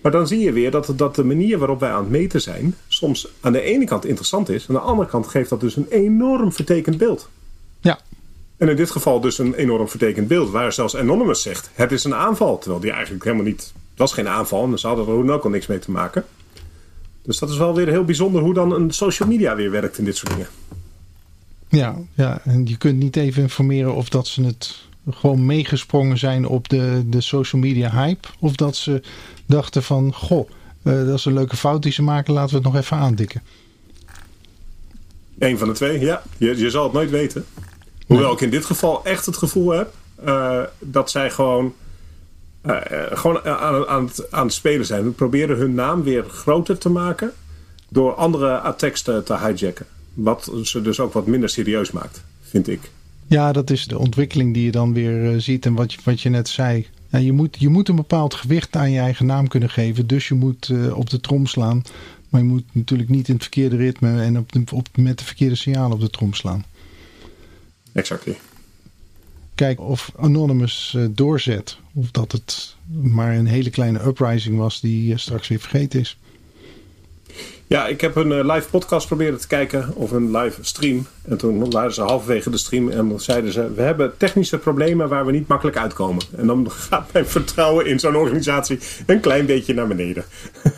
Maar 0.00 0.12
dan 0.12 0.26
zie 0.26 0.40
je 0.40 0.52
weer 0.52 0.70
dat, 0.70 0.92
dat 0.96 1.14
de 1.14 1.24
manier 1.24 1.58
waarop 1.58 1.80
wij 1.80 1.90
aan 1.90 2.02
het 2.02 2.10
meten 2.10 2.40
zijn, 2.40 2.74
soms 2.88 3.28
aan 3.40 3.52
de 3.52 3.60
ene 3.60 3.84
kant 3.84 4.04
interessant 4.04 4.48
is, 4.48 4.68
aan 4.68 4.74
de 4.74 4.80
andere 4.80 5.08
kant 5.08 5.26
geeft 5.26 5.50
dat 5.50 5.60
dus 5.60 5.76
een 5.76 5.86
enorm 5.90 6.52
vertekend 6.52 6.98
beeld. 6.98 7.28
En 8.60 8.68
in 8.68 8.76
dit 8.76 8.90
geval 8.90 9.20
dus 9.20 9.38
een 9.38 9.54
enorm 9.54 9.88
vertekend 9.88 10.28
beeld, 10.28 10.50
waar 10.50 10.72
zelfs 10.72 10.96
Anonymous 10.96 11.42
zegt: 11.42 11.70
het 11.74 11.92
is 11.92 12.04
een 12.04 12.14
aanval. 12.14 12.58
Terwijl 12.58 12.80
die 12.80 12.90
eigenlijk 12.90 13.24
helemaal 13.24 13.44
niet. 13.44 13.60
Het 13.60 13.98
was 13.98 14.12
geen 14.12 14.28
aanval 14.28 14.64
en 14.64 14.78
ze 14.78 14.86
hadden 14.86 15.06
er 15.06 15.32
ook 15.32 15.44
al 15.44 15.50
niks 15.50 15.66
mee 15.66 15.78
te 15.78 15.90
maken. 15.90 16.24
Dus 17.22 17.38
dat 17.38 17.50
is 17.50 17.56
wel 17.56 17.74
weer 17.74 17.88
heel 17.88 18.04
bijzonder 18.04 18.42
hoe 18.42 18.54
dan 18.54 18.72
een 18.72 18.90
social 18.90 19.28
media 19.28 19.56
weer 19.56 19.70
werkt 19.70 19.98
in 19.98 20.04
dit 20.04 20.16
soort 20.16 20.32
dingen. 20.32 20.48
ja, 21.68 21.96
ja. 22.14 22.40
En 22.44 22.66
je 22.66 22.76
kunt 22.76 22.98
niet 22.98 23.16
even 23.16 23.42
informeren 23.42 23.94
of 23.94 24.08
dat 24.08 24.26
ze 24.26 24.42
het 24.42 24.88
gewoon 25.10 25.46
meegesprongen 25.46 26.18
zijn 26.18 26.46
op 26.46 26.68
de, 26.68 27.02
de 27.06 27.20
social 27.20 27.62
media 27.62 27.90
hype. 27.90 28.28
Of 28.38 28.54
dat 28.54 28.76
ze 28.76 29.02
dachten 29.46 29.82
van, 29.82 30.14
goh, 30.14 30.50
eh, 30.82 30.92
dat 30.92 31.18
is 31.18 31.24
een 31.24 31.34
leuke 31.34 31.56
fout 31.56 31.82
die 31.82 31.92
ze 31.92 32.02
maken, 32.02 32.32
laten 32.32 32.50
we 32.50 32.56
het 32.56 32.72
nog 32.72 32.82
even 32.82 32.96
aandikken. 32.96 33.42
Eén 35.38 35.58
van 35.58 35.68
de 35.68 35.74
twee, 35.74 36.00
ja. 36.00 36.22
Je, 36.36 36.56
je 36.56 36.70
zal 36.70 36.84
het 36.84 36.92
nooit 36.92 37.10
weten. 37.10 37.44
Hoewel 38.10 38.32
ik 38.32 38.40
in 38.40 38.50
dit 38.50 38.64
geval 38.64 39.04
echt 39.04 39.26
het 39.26 39.36
gevoel 39.36 39.70
heb 39.70 39.94
eh, 40.24 40.62
dat 40.78 41.10
zij 41.10 41.30
gewoon, 41.30 41.74
eh, 42.60 42.76
gewoon 43.12 43.42
aan, 43.42 43.86
aan, 43.86 44.04
het, 44.04 44.30
aan 44.30 44.44
het 44.44 44.54
spelen 44.54 44.86
zijn. 44.86 45.04
We 45.04 45.10
proberen 45.10 45.56
hun 45.56 45.74
naam 45.74 46.02
weer 46.02 46.24
groter 46.24 46.78
te 46.78 46.88
maken 46.88 47.32
door 47.88 48.14
andere 48.14 48.58
attacks 48.58 49.02
te, 49.02 49.22
hijacken. 49.26 49.86
Wat 50.14 50.52
ze 50.62 50.82
dus 50.82 51.00
ook 51.00 51.12
wat 51.12 51.26
minder 51.26 51.48
serieus 51.48 51.90
maakt, 51.90 52.24
vind 52.42 52.68
ik. 52.68 52.90
Ja, 53.26 53.52
dat 53.52 53.70
is 53.70 53.86
de 53.86 53.98
ontwikkeling 53.98 54.54
die 54.54 54.64
je 54.64 54.70
dan 54.70 54.92
weer 54.92 55.32
eh, 55.32 55.38
ziet. 55.38 55.66
En 55.66 55.74
wat 55.74 55.92
je, 55.92 55.98
wat 56.04 56.20
je 56.20 56.28
net 56.28 56.48
zei. 56.48 56.86
Ja, 57.08 57.18
je, 57.18 57.32
moet, 57.32 57.56
je 57.58 57.68
moet 57.68 57.88
een 57.88 57.96
bepaald 57.96 58.34
gewicht 58.34 58.76
aan 58.76 58.90
je 58.90 59.00
eigen 59.00 59.26
naam 59.26 59.48
kunnen 59.48 59.70
geven. 59.70 60.06
Dus 60.06 60.28
je 60.28 60.34
moet 60.34 60.72
op 60.92 61.10
de 61.10 61.20
trom 61.20 61.46
slaan. 61.46 61.82
Maar 62.28 62.40
je 62.40 62.46
moet 62.46 62.64
natuurlijk 62.72 63.08
niet 63.08 63.28
in 63.28 63.34
het 63.34 63.42
verkeerde 63.42 63.76
ritme 63.76 64.22
en 64.22 64.38
op 64.38 64.72
op, 64.72 64.88
met 64.96 65.18
de 65.18 65.24
verkeerde 65.24 65.54
signalen 65.54 65.92
op 65.92 66.00
de 66.00 66.10
trom 66.10 66.34
slaan. 66.34 66.64
Exactly. 67.92 68.38
Kijken 69.54 69.84
of 69.84 70.12
Anonymous 70.16 70.94
eh, 70.96 71.04
doorzet. 71.10 71.76
Of 71.94 72.10
dat 72.10 72.32
het 72.32 72.76
maar 73.02 73.36
een 73.36 73.46
hele 73.46 73.70
kleine 73.70 74.04
uprising 74.06 74.56
was 74.56 74.80
die 74.80 75.12
eh, 75.12 75.18
straks 75.18 75.48
weer 75.48 75.60
vergeten 75.60 76.00
is. 76.00 76.18
Ja, 77.66 77.86
ik 77.86 78.00
heb 78.00 78.16
een 78.16 78.32
eh, 78.32 78.54
live 78.54 78.68
podcast 78.70 79.06
proberen 79.06 79.40
te 79.40 79.46
kijken, 79.46 79.94
of 79.94 80.10
een 80.10 80.36
live 80.36 80.64
stream. 80.64 81.06
En 81.22 81.38
toen 81.38 81.70
waren 81.70 81.94
ze 81.94 82.02
halverwege 82.02 82.50
de 82.50 82.58
stream 82.58 82.90
en 82.90 83.20
zeiden 83.20 83.52
ze... 83.52 83.72
we 83.72 83.82
hebben 83.82 84.16
technische 84.16 84.58
problemen 84.58 85.08
waar 85.08 85.26
we 85.26 85.32
niet 85.32 85.48
makkelijk 85.48 85.76
uitkomen. 85.76 86.22
En 86.36 86.46
dan 86.46 86.70
gaat 86.88 87.12
mijn 87.12 87.26
vertrouwen 87.26 87.86
in 87.86 88.00
zo'n 88.00 88.16
organisatie 88.16 88.78
een 89.06 89.20
klein 89.20 89.46
beetje 89.46 89.74
naar 89.74 89.88
beneden. 89.88 90.24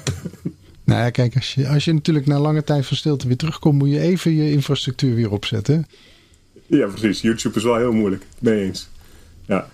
Nou 0.85 1.05
ja, 1.05 1.11
kijk, 1.11 1.35
als 1.35 1.55
je, 1.55 1.69
als 1.69 1.85
je 1.85 1.93
natuurlijk 1.93 2.27
na 2.27 2.39
lange 2.39 2.65
tijd 2.65 2.87
van 2.87 2.97
stilte 2.97 3.27
weer 3.27 3.37
terugkomt, 3.37 3.79
moet 3.79 3.91
je 3.91 4.01
even 4.01 4.35
je 4.35 4.51
infrastructuur 4.51 5.15
weer 5.15 5.31
opzetten. 5.31 5.87
Ja, 6.79 6.87
precies. 6.87 7.21
YouTube 7.21 7.57
is 7.57 7.65
wel 7.65 7.77
heel 7.77 7.93
moeilijk. 7.93 8.27
Je 8.39 8.61
eens. 8.61 8.89
Ja. 9.47 9.69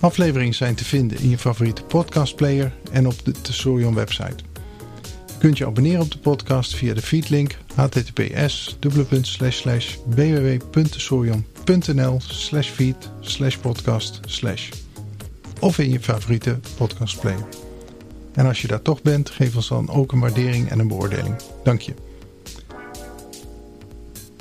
Afleveringen 0.00 0.54
zijn 0.54 0.74
te 0.74 0.84
vinden 0.84 1.18
in 1.18 1.28
je 1.28 1.38
favoriete 1.38 1.82
podcastplayer 1.82 2.72
en 2.92 3.06
op 3.06 3.24
de 3.24 3.32
Tesorion 3.40 3.94
website. 3.94 4.44
Je 5.26 5.38
kunt 5.38 5.58
je 5.58 5.66
abonneren 5.66 6.00
op 6.00 6.10
de 6.10 6.18
podcast 6.18 6.74
via 6.74 6.94
de 6.94 7.02
feedlink 7.02 7.56
https 7.74 8.76
www.tesorion.nl 10.06 12.20
feed 12.62 13.10
podcast 13.60 14.20
of 15.60 15.78
in 15.78 15.90
je 15.90 16.00
favoriete 16.00 16.58
podcastplayer. 16.76 17.69
En 18.32 18.46
als 18.46 18.62
je 18.62 18.68
daar 18.68 18.82
toch 18.82 19.02
bent, 19.02 19.30
geef 19.30 19.56
ons 19.56 19.68
dan 19.68 19.90
ook 19.90 20.12
een 20.12 20.20
waardering 20.20 20.70
en 20.70 20.78
een 20.78 20.88
beoordeling. 20.88 21.34
Dank 21.64 21.80
je. 21.80 21.92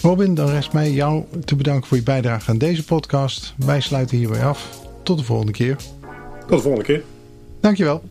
Robin, 0.01 0.35
dan 0.35 0.49
rest 0.49 0.73
mij 0.73 0.91
jou 0.91 1.23
te 1.45 1.55
bedanken 1.55 1.87
voor 1.87 1.97
je 1.97 2.03
bijdrage 2.03 2.49
aan 2.49 2.57
deze 2.57 2.85
podcast. 2.85 3.53
Wij 3.57 3.81
sluiten 3.81 4.17
hierbij 4.17 4.45
af. 4.45 4.79
Tot 5.03 5.17
de 5.17 5.23
volgende 5.23 5.51
keer. 5.51 5.75
Tot 6.39 6.49
de 6.49 6.59
volgende 6.59 6.85
keer. 6.85 7.03
Dankjewel. 7.59 8.03